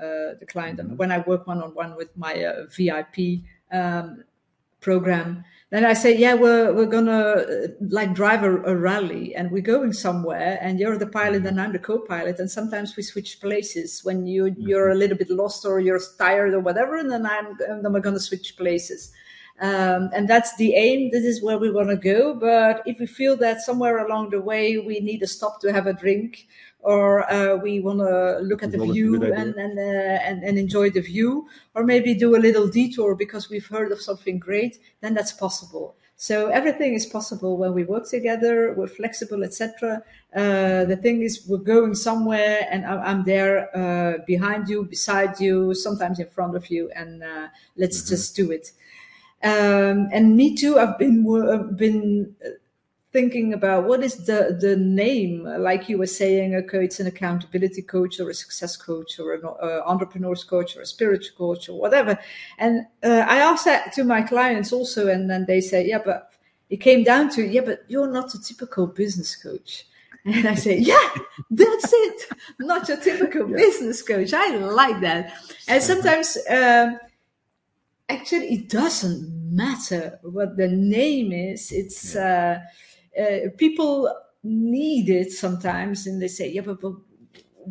[0.41, 0.97] the client, mm-hmm.
[0.97, 3.43] when I work one on one with my VIP
[3.73, 4.25] um,
[4.81, 9.51] program, then I say, yeah, we're, we're to uh, like drive a, a, rally and
[9.51, 12.39] we're going somewhere and you're the pilot and I'm the co-pilot.
[12.39, 16.55] And sometimes we switch places when you, you're a little bit lost or you're tired
[16.55, 16.97] or whatever.
[16.97, 19.13] And then I'm, and then we're to switch places.
[19.61, 21.11] Um, and that's the aim.
[21.11, 22.33] This is where we want to go.
[22.33, 25.87] But if we feel that somewhere along the way we need a stop to have
[25.87, 26.49] a drink,
[26.81, 30.91] or uh, we want to look at the view and and, uh, and, and enjoy
[30.91, 35.15] the view, or maybe do a little detour because we've heard of something great, then
[35.15, 35.97] that's possible.
[36.21, 38.75] So everything is possible when we work together.
[38.77, 40.03] We're flexible, etc.
[40.35, 45.75] Uh, the thing is, we're going somewhere, and I'm there uh, behind you, beside you,
[45.75, 48.09] sometimes in front of you, and uh, let's mm-hmm.
[48.09, 48.73] just do it.
[49.45, 50.81] Um, and me too.
[50.81, 51.23] I've been
[51.77, 52.35] been
[53.13, 57.81] thinking about what is the the name like you were saying okay it's an accountability
[57.81, 61.79] coach or a success coach or an uh, entrepreneur's coach or a spiritual coach or
[61.81, 62.19] whatever.
[62.59, 66.33] And uh, i ask that to my clients also and then they say yeah but
[66.69, 69.87] it came down to yeah but you're not a typical business coach.
[70.25, 71.09] And i say yeah
[71.51, 72.29] that's it.
[72.59, 73.57] Not your typical yeah.
[73.57, 74.35] business coach.
[74.35, 75.33] I like that.
[75.67, 76.99] And sometimes um,
[78.09, 81.73] actually it doesn't matter what the name is.
[81.73, 82.61] It's uh,
[83.19, 84.15] uh, people
[84.45, 86.93] need it sometimes and they say yeah but, but,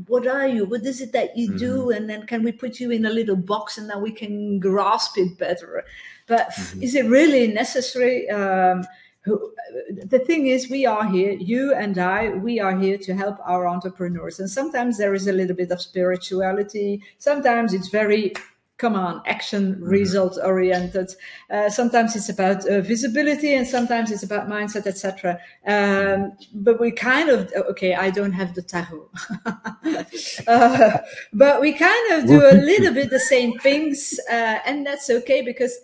[0.06, 0.66] what are you?
[0.66, 1.58] What is it that you mm-hmm.
[1.58, 4.60] do and then can we put you in a little box and then we can
[4.60, 5.84] grasp it better?
[6.28, 6.84] But mm-hmm.
[6.84, 8.30] is it really necessary?
[8.30, 8.84] Um,
[9.26, 13.68] the thing is we are here you and i we are here to help our
[13.68, 14.40] entrepreneurs.
[14.40, 17.02] And sometimes there is a little bit of spirituality.
[17.18, 18.34] Sometimes it's very
[18.78, 19.84] come on, action mm-hmm.
[19.84, 21.10] result oriented.
[21.50, 25.40] Uh, sometimes it's about uh, visibility and sometimes it's about mindset, etc.
[25.66, 29.10] Um, but we kind of, okay, I don't have the tarot,
[30.48, 30.98] uh,
[31.34, 34.20] but we kind of do a little bit the same things.
[34.30, 35.76] Uh, and that's okay because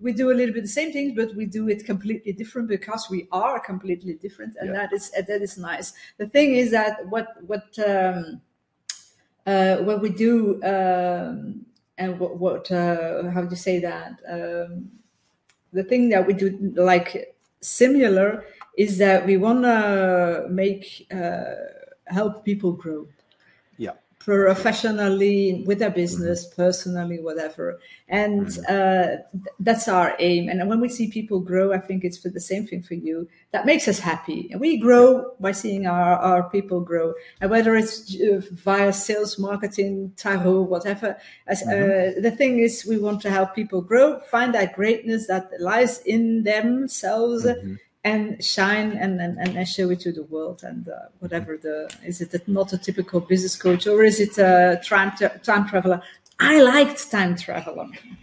[0.00, 3.08] we do a little bit the same things, but we do it completely different because
[3.10, 4.56] we are completely different.
[4.58, 4.76] And yeah.
[4.76, 5.92] that is, that is nice.
[6.16, 8.40] The thing is that what, what, um,
[9.46, 11.66] uh, what we do, um,
[12.00, 14.12] and what, what uh, how do you say that?
[14.26, 14.90] Um,
[15.72, 18.44] the thing that we do like similar
[18.76, 21.54] is that we want to make uh,
[22.06, 23.06] help people grow
[24.20, 26.62] professionally with their business mm-hmm.
[26.62, 27.80] personally whatever.
[28.06, 28.62] And mm-hmm.
[28.68, 30.48] uh, that's our aim.
[30.50, 33.28] And when we see people grow i think it's for the same thing for you.
[33.52, 34.48] That makes us happy.
[34.52, 37.14] And we grow by seeing our, our people grow.
[37.40, 41.16] And whether it's uh, via sales marketing tarot whatever
[41.46, 42.18] as, uh, mm-hmm.
[42.18, 46.00] uh, the thing is we want to help people grow find that greatness that lies
[46.02, 47.74] in themselves mm-hmm
[48.04, 52.20] and shine and, and, and show it to the world and uh, whatever the is
[52.20, 56.02] it not a typical business coach or is it a time, time traveler?
[56.38, 57.88] I liked time traveler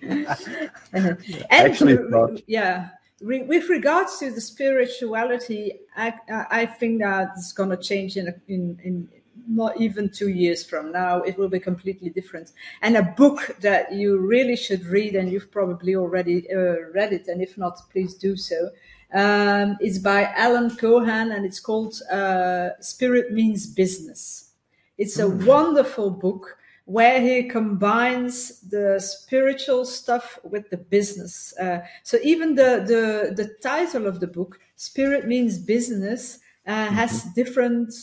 [0.00, 1.18] and
[1.50, 2.88] Actually, yeah
[3.20, 6.12] with regards to the spirituality i,
[6.50, 9.08] I think that it's going to change in, in, in
[9.46, 11.20] not even two years from now.
[11.20, 12.52] It will be completely different.
[12.82, 17.28] And a book that you really should read and you've probably already uh, read it
[17.28, 18.70] and if not please do so
[19.14, 24.50] um, it's by Alan Cohen and it's called uh, Spirit Means Business.
[24.98, 25.46] It's a mm.
[25.46, 31.54] wonderful book where he combines the spiritual stuff with the business.
[31.58, 37.22] Uh, so even the, the, the title of the book, Spirit Means Business, uh, has
[37.22, 37.30] mm-hmm.
[37.34, 37.94] different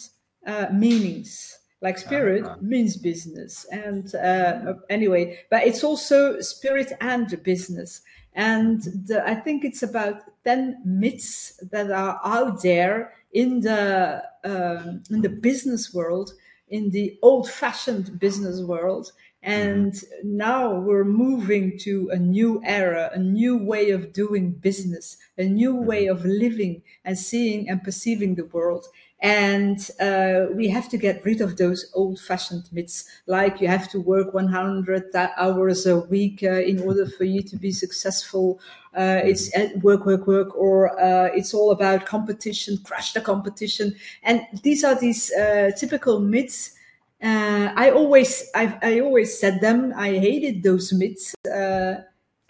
[0.47, 1.57] uh, meanings.
[1.81, 2.57] Like spirit uh-huh.
[2.61, 8.01] means business, and uh, anyway, but it's also spirit and business.
[8.33, 15.03] And the, I think it's about 10 myths that are out there in the, um,
[15.09, 16.33] in the business world,
[16.69, 19.11] in the old fashioned business world.
[19.43, 25.45] And now we're moving to a new era, a new way of doing business, a
[25.45, 28.85] new way of living and seeing and perceiving the world.
[29.21, 33.87] And uh, we have to get rid of those old fashioned myths, like you have
[33.91, 38.59] to work 100 hours a week uh, in order for you to be successful.
[38.97, 43.95] Uh, it's uh, work, work, work, or uh, it's all about competition, crush the competition.
[44.23, 46.75] And these are these uh, typical myths.
[47.23, 49.93] I always, I, I, always said them.
[49.95, 51.35] I hated those myths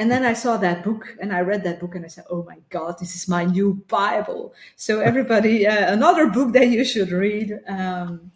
[0.02, 2.42] and then I saw that book and I read that book and I said, oh
[2.42, 4.52] my God, this is my new Bible.
[4.76, 7.60] So, everybody, uh, another book that you should read.
[7.68, 8.32] Um,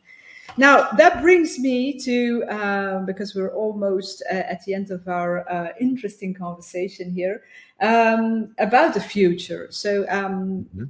[0.57, 5.51] now, that brings me to, um, because we're almost uh, at the end of our
[5.51, 7.41] uh, interesting conversation here,
[7.81, 9.65] um, about the future.
[9.71, 10.83] So, um, mm-hmm.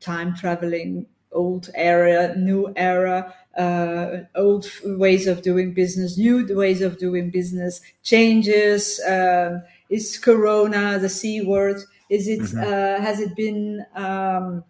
[0.00, 6.98] time traveling, old era, new era, uh, old ways of doing business, new ways of
[6.98, 9.00] doing business, changes.
[9.06, 11.80] Um, is Corona the C word?
[12.10, 12.58] Is it mm-hmm.
[12.60, 14.64] uh, has it been um,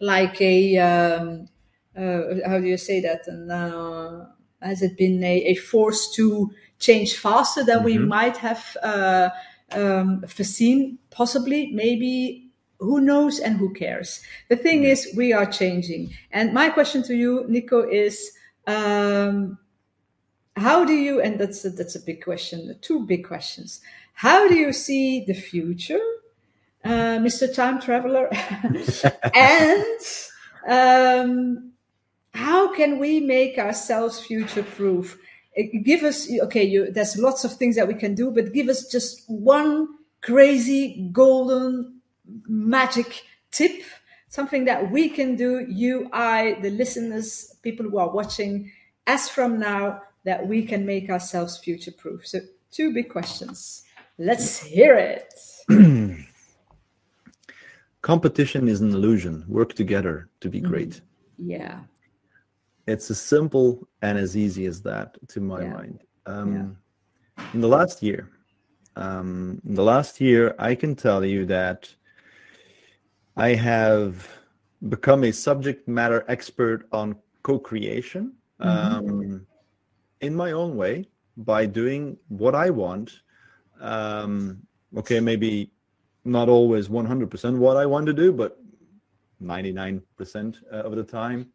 [0.00, 1.48] like a um,
[1.96, 3.26] uh, how do you say that?
[3.26, 4.26] And uh,
[4.62, 7.84] has it been a, a, force to change faster than mm-hmm.
[7.84, 9.30] we might have uh,
[9.72, 14.22] um, foreseen, possibly, maybe, who knows and who cares.
[14.48, 16.10] The thing is, we are changing.
[16.30, 18.32] And my question to you, Nico, is
[18.66, 19.58] um,
[20.56, 23.80] how do you, and that's a, that's a big question, two big questions.
[24.18, 26.00] How do you see the future,
[26.84, 27.54] uh, Mr.
[27.54, 28.28] Time Traveler?
[29.32, 30.00] and
[30.66, 31.70] um,
[32.34, 35.16] how can we make ourselves future proof?
[35.84, 38.88] Give us, okay, you, there's lots of things that we can do, but give us
[38.88, 39.86] just one
[40.20, 42.00] crazy golden
[42.48, 43.84] magic tip,
[44.26, 48.72] something that we can do, you, I, the listeners, people who are watching,
[49.06, 52.26] as from now, that we can make ourselves future proof.
[52.26, 52.40] So,
[52.72, 53.84] two big questions.
[54.18, 55.32] Let's hear it.
[58.02, 59.44] Competition is an illusion.
[59.48, 60.90] Work together to be great.
[60.90, 61.50] Mm-hmm.
[61.50, 61.80] Yeah.
[62.86, 65.72] It's as simple and as easy as that, to my Yeah.
[65.72, 66.02] mind.
[66.26, 66.76] Um,
[67.54, 68.30] In the last year,
[68.96, 71.94] um, in the last year, I can tell you that
[73.36, 74.26] I have
[74.88, 77.14] become a subject matter expert on
[77.44, 79.46] co-creation um,
[80.20, 83.22] in my own way by doing what I want.
[83.80, 84.66] Um,
[84.96, 85.70] okay, maybe
[86.24, 88.58] not always 100% what I want to do, but
[89.42, 91.50] 99% of the time.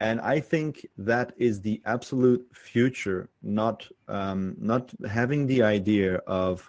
[0.00, 6.68] And I think that is the absolute future, not um, not having the idea of,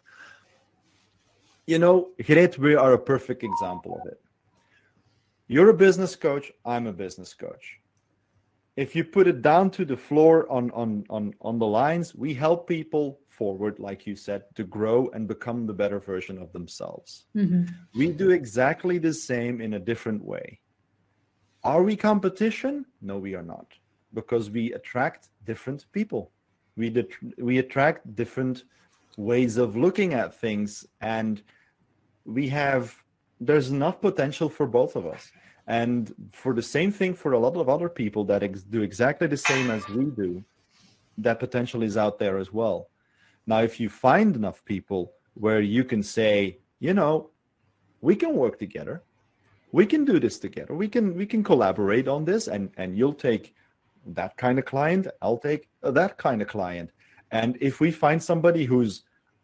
[1.65, 4.21] you know, Greet, we are a perfect example of it.
[5.47, 7.79] You're a business coach, I'm a business coach.
[8.75, 12.35] If you put it down to the floor on on on on the lines, we
[12.35, 17.09] help people forward, like you said, to grow and become the better version of themselves.
[17.35, 17.63] Mm-hmm.
[17.99, 20.47] We do exactly the same in a different way.
[21.63, 22.73] Are we competition?
[23.09, 23.67] No, we are not,
[24.19, 25.21] because we attract
[25.51, 26.23] different people.
[26.81, 28.57] We det- we attract different
[29.31, 30.69] ways of looking at things,
[31.17, 31.33] and
[32.35, 32.83] we have
[33.47, 35.23] there's enough potential for both of us.
[35.81, 36.01] And
[36.41, 39.43] for the same thing for a lot of other people that ex- do exactly the
[39.51, 40.43] same as we do,
[41.25, 42.77] that potential is out there as well.
[43.45, 47.29] Now, if you find enough people where you can say, you know,
[48.01, 49.03] we can work together,
[49.71, 53.13] we can do this together, we can we can collaborate on this, and and you'll
[53.13, 53.55] take
[54.05, 56.91] that kind of client, I'll take that kind of client,
[57.31, 59.03] and if we find somebody who's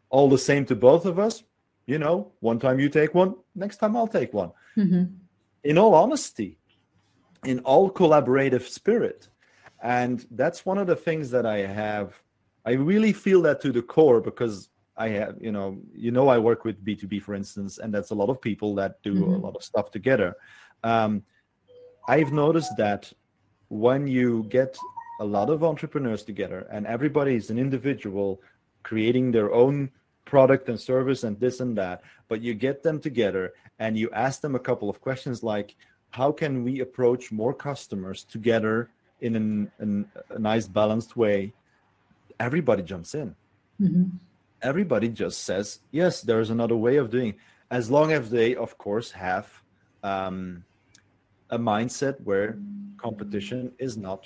[0.09, 1.43] all the same to both of us,
[1.85, 4.51] you know, one time you take one, next time I'll take one.
[4.77, 5.05] Mm-hmm.
[5.63, 6.59] In all honesty,
[7.43, 9.29] in all collaborative spirit,
[9.81, 12.21] and that's one of the things that I have
[12.65, 16.37] I really feel that to the core because I have, you know, you know, I
[16.37, 19.55] work with B2B, for instance, and that's a lot of people that do a lot
[19.55, 20.35] of stuff together.
[20.83, 21.23] Um,
[22.07, 23.11] I've noticed that
[23.69, 24.77] when you get
[25.19, 28.41] a lot of entrepreneurs together and everybody is an individual
[28.83, 29.91] creating their own
[30.25, 34.41] product and service and this and that, but you get them together and you ask
[34.41, 35.75] them a couple of questions like,
[36.11, 38.89] how can we approach more customers together
[39.21, 41.53] in an, an, a nice balanced way?
[42.39, 43.35] Everybody jumps in.
[44.61, 47.35] Everybody just says, yes, there's another way of doing,
[47.71, 49.47] as long as they, of course, have
[50.03, 50.63] um,
[51.49, 52.57] a mindset where
[52.97, 54.25] competition is not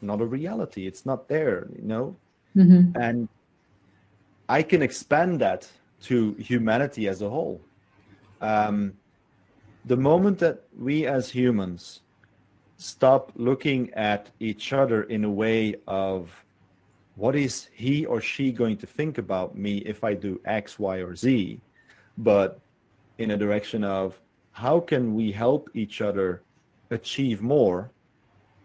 [0.00, 0.86] not a reality.
[0.86, 2.16] It's not there, you know.
[2.94, 3.28] And
[4.48, 5.66] I can expand that
[6.02, 7.60] to humanity as a whole.
[8.42, 8.92] Um,
[9.86, 12.00] the moment that we as humans
[12.76, 16.44] stop looking at each other in a way of
[17.16, 20.98] what is he or she going to think about me if I do X, Y,
[20.98, 21.60] or Z,
[22.18, 22.60] but
[23.18, 24.20] in a direction of
[24.52, 26.42] how can we help each other
[26.90, 27.90] achieve more?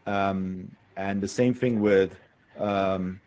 [0.05, 2.15] Um, and the same thing with
[2.57, 3.21] um,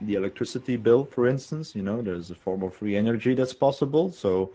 [0.00, 1.74] the electricity bill, for instance.
[1.74, 4.10] You know, there's a form of free energy that's possible.
[4.12, 4.52] So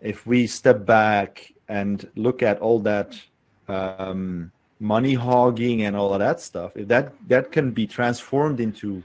[0.00, 3.20] if we step back and look at all that
[3.68, 4.50] um,
[4.80, 9.02] money hogging and all of that stuff, if that that can be transformed into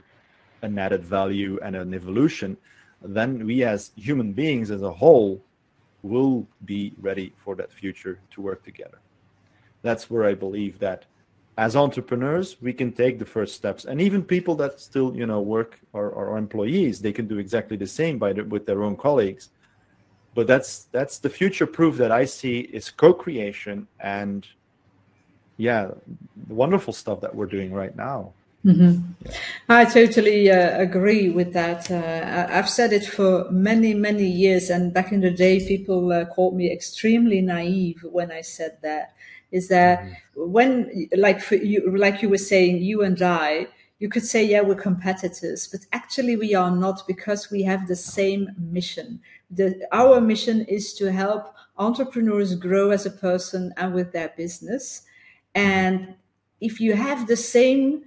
[0.66, 2.56] an added value and an evolution,
[3.02, 5.42] then we as human beings as a whole
[6.02, 8.98] will be ready for that future to work together.
[9.82, 11.06] That's where I believe that
[11.58, 13.84] as entrepreneurs we can take the first steps.
[13.84, 17.76] And even people that still you know work or are employees they can do exactly
[17.76, 19.50] the same by the, with their own colleagues.
[20.34, 24.46] But that's that's the future proof that i see is co-creation and
[25.56, 25.82] yeah
[26.48, 28.34] the wonderful stuff that we're doing right now
[29.68, 31.90] I totally uh, agree with that.
[31.90, 36.24] Uh, I've said it for many, many years, and back in the day, people uh,
[36.26, 39.14] called me extremely naive when I said that.
[39.52, 40.04] Is that
[40.34, 44.60] when, like for you, like you were saying, you and I, you could say, yeah,
[44.60, 49.20] we're competitors, but actually we are not because we have the same mission.
[49.50, 55.02] The, our mission is to help entrepreneurs grow as a person and with their business.
[55.54, 56.16] And
[56.60, 58.04] if you have the same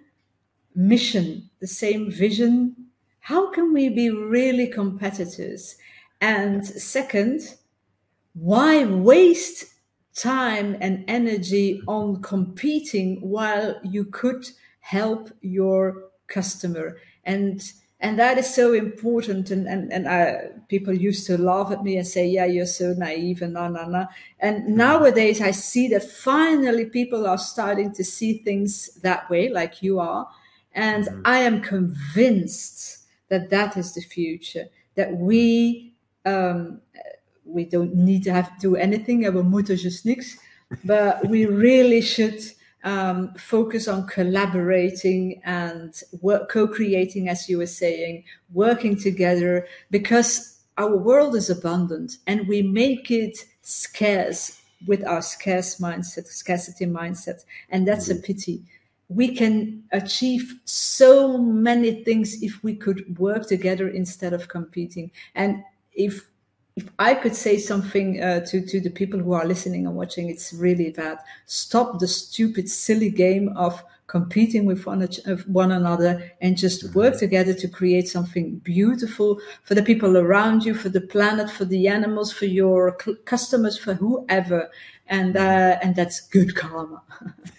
[0.75, 2.75] mission, the same vision,
[3.19, 5.77] how can we be really competitors?
[6.21, 7.55] And second,
[8.33, 9.65] why waste
[10.15, 14.49] time and energy on competing while you could
[14.79, 16.97] help your customer?
[17.23, 17.61] And
[18.01, 21.97] and that is so important and and, and I, people used to laugh at me
[21.97, 24.05] and say yeah you're so naive and na na na
[24.39, 24.75] and mm-hmm.
[24.75, 29.99] nowadays i see that finally people are starting to see things that way like you
[29.99, 30.27] are
[30.79, 31.21] and mm-hmm.
[31.25, 34.65] i am convinced that that is the future
[34.95, 35.93] that we
[36.25, 36.79] um,
[37.45, 40.37] we don't need to have to do anything we moeten just niks
[40.85, 42.39] but we really should
[42.83, 48.23] um, focus on collaborating and work, co-creating, as you were saying,
[48.53, 55.79] working together, because our world is abundant and we make it scarce with our scarce
[55.79, 58.19] mindset, scarcity mindset, and that's mm-hmm.
[58.19, 58.63] a pity.
[59.09, 65.11] We can achieve so many things if we could work together instead of competing.
[65.35, 66.29] And if
[66.75, 70.29] if I could say something uh, to to the people who are listening and watching,
[70.29, 75.07] it's really that stop the stupid, silly game of competing with one,
[75.45, 76.99] one another and just mm-hmm.
[76.99, 81.65] work together to create something beautiful for the people around you, for the planet, for
[81.65, 84.69] the animals, for your customers, for whoever
[85.09, 87.01] and uh, and that's good karma.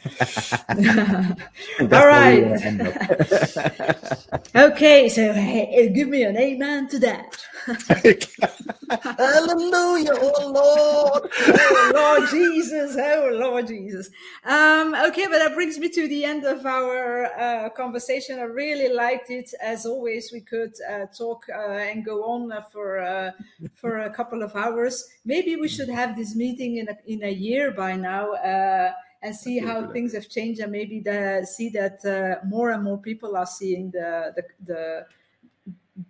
[1.81, 2.45] All right.
[4.57, 7.37] okay, so hey, give me an amen to that.
[9.03, 14.11] Hallelujah, oh Lord, oh Lord Jesus, oh Lord Jesus.
[14.45, 18.39] Um, okay, but that brings me to the end of our uh, conversation.
[18.39, 19.53] I really liked it.
[19.63, 23.31] As always, we could uh, talk uh, and go on for uh,
[23.75, 25.07] for a couple of hours.
[25.25, 29.35] Maybe we should have this meeting in a in a year by now uh, and
[29.35, 33.37] see how things have changed and maybe the, see that uh, more and more people
[33.37, 35.07] are seeing the, the, the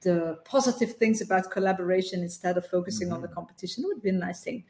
[0.02, 3.16] the positive things about collaboration instead of focusing mm-hmm.
[3.16, 3.34] on the mm-hmm.
[3.34, 3.84] competition.
[3.84, 4.64] It would be a nice thing.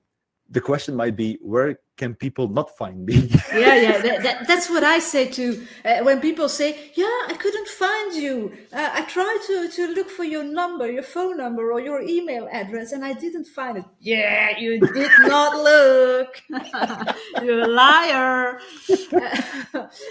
[0.50, 3.30] the question might be where can people not find me?
[3.54, 5.66] Yeah yeah that, that, that's what i say too.
[5.84, 8.52] Uh, when people say yeah i couldn't find you.
[8.72, 12.48] Uh, i tried to, to look for your number your phone number or your email
[12.52, 13.86] address and i didn't find it.
[14.00, 16.42] Yeah you did not look.
[17.44, 18.60] You're a liar.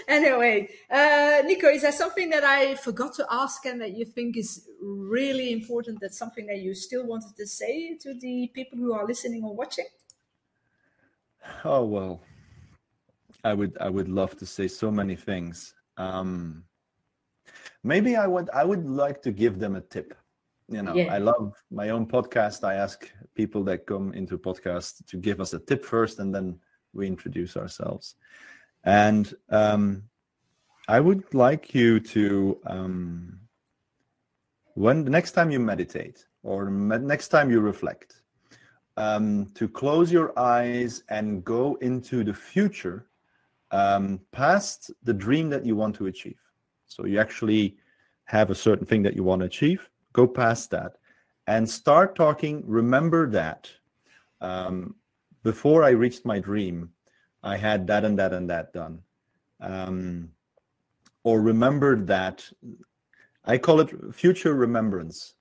[0.07, 4.35] Anyway uh, nico is there something that i forgot to ask and that you think
[4.35, 8.93] is really important that's something that you still wanted to say to the people who
[8.93, 9.85] are listening or watching
[11.63, 12.21] Oh well,
[13.43, 15.73] I would I would love to say so many things.
[15.97, 16.63] Um,
[17.83, 20.13] maybe I would I would like to give them a tip.
[20.69, 21.13] You know, yeah.
[21.13, 22.63] I love my own podcast.
[22.63, 26.59] I ask people that come into podcast to give us a tip first, and then
[26.93, 28.15] we introduce ourselves.
[28.83, 30.03] And um,
[30.87, 33.39] I would like you to um,
[34.73, 38.16] when the next time you meditate or next time you reflect
[38.97, 43.07] um, to close your eyes and go into the future
[43.71, 46.39] um, past the dream that you want to achieve.
[46.87, 47.77] So you actually
[48.25, 50.97] have a certain thing that you want to achieve, go past that
[51.45, 52.63] and start talking.
[52.65, 53.69] Remember that
[54.41, 54.95] um,
[55.43, 56.89] before I reached my dream,
[57.43, 58.99] I had that and that and that done.
[59.61, 60.29] Um,
[61.23, 62.49] or remember that
[63.45, 65.35] I call it future remembrance,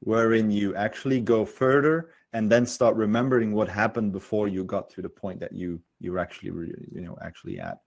[0.00, 5.00] wherein you actually go further and then start remembering what happened before you got to
[5.00, 6.50] the point that you you're actually
[6.92, 7.78] you know actually at.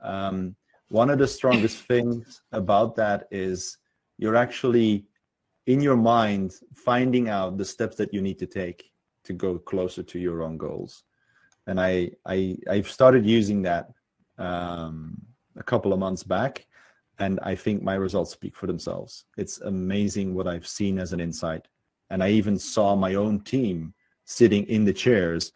[0.00, 0.54] Um,
[0.88, 3.78] one of the strongest things about that is
[4.18, 5.06] you're actually
[5.66, 8.92] in your mind finding out the steps that you need to take
[9.24, 11.04] to go closer to your own goals.
[11.66, 13.84] And i i i've started using that
[14.38, 15.20] um,
[15.56, 16.66] a couple of months back
[17.18, 19.24] and I think my results speak for themselves.
[19.36, 21.68] It's amazing what I've seen as an insight,
[22.14, 23.92] and I even saw my own team
[24.24, 25.50] sitting in the chairs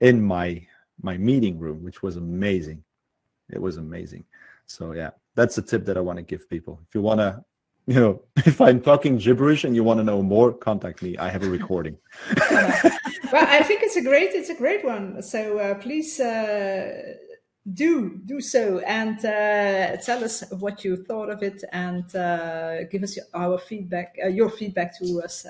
[0.00, 0.66] in my
[1.02, 2.82] my meeting room, which was amazing.
[3.50, 4.24] It was amazing.
[4.66, 6.80] So yeah, that's a tip that I want to give people.
[6.88, 7.44] If you want to,
[7.86, 11.18] you know, if I'm talking gibberish and you want to know more, contact me.
[11.18, 11.98] I have a recording.
[12.50, 15.20] well, I think it's a great it's a great one.
[15.20, 17.12] So uh, please uh,
[17.74, 23.04] do do so and uh, tell us what you thought of it and uh, give
[23.04, 25.46] us your, our feedback uh, your feedback to us.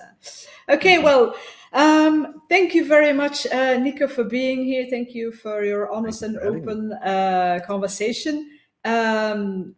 [0.68, 1.34] Okay well
[1.72, 4.86] um, thank you very much uh, nico for being here.
[4.90, 8.58] Thank you for your honest and open uh, conversation.
[8.84, 9.74] Um,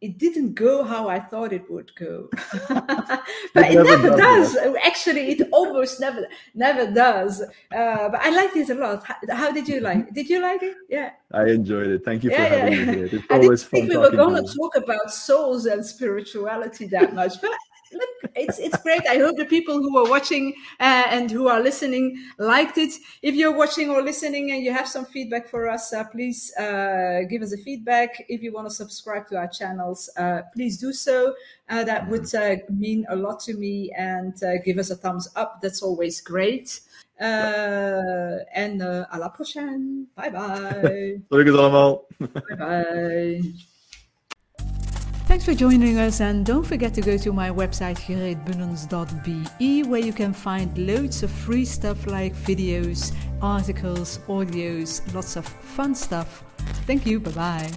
[0.00, 2.28] it didn't go how I thought it would go.
[2.68, 3.22] but
[3.54, 4.56] it, it never, does.
[4.84, 7.40] Actually, it almost never never does.
[7.40, 9.04] Uh, but I like it a lot.
[9.04, 10.14] How, how, did you like it?
[10.14, 10.74] Did you like it?
[10.88, 11.10] Yeah.
[11.32, 12.04] I enjoyed it.
[12.04, 12.84] Thank you for yeah, having yeah.
[12.84, 13.08] me here.
[13.12, 17.14] It's always I didn't think we were going to talk about souls and spirituality that
[17.14, 17.52] much, but
[17.92, 19.02] look, it's it's great.
[19.08, 22.92] I hope the people who are watching uh, and who are listening liked it.
[23.22, 27.22] If you're watching or listening and you have some feedback for us, uh, please uh,
[27.28, 28.24] give us a feedback.
[28.28, 31.34] If you want to subscribe to our channels, uh, please do so.
[31.68, 34.34] Uh, that would uh, mean a lot to me and
[34.64, 35.60] give us a thumbs up.
[35.62, 36.80] That's always great.
[37.20, 40.06] en à la prochaine.
[40.16, 41.20] Bye bye.
[41.30, 42.06] allemaal.
[42.18, 43.69] bye bye.
[45.30, 50.12] Thanks for joining us and don't forget to go to my website greetbunnens.be where you
[50.12, 56.42] can find loads of free stuff like videos, articles, audios, lots of fun stuff.
[56.84, 57.70] Thank you, bye bye.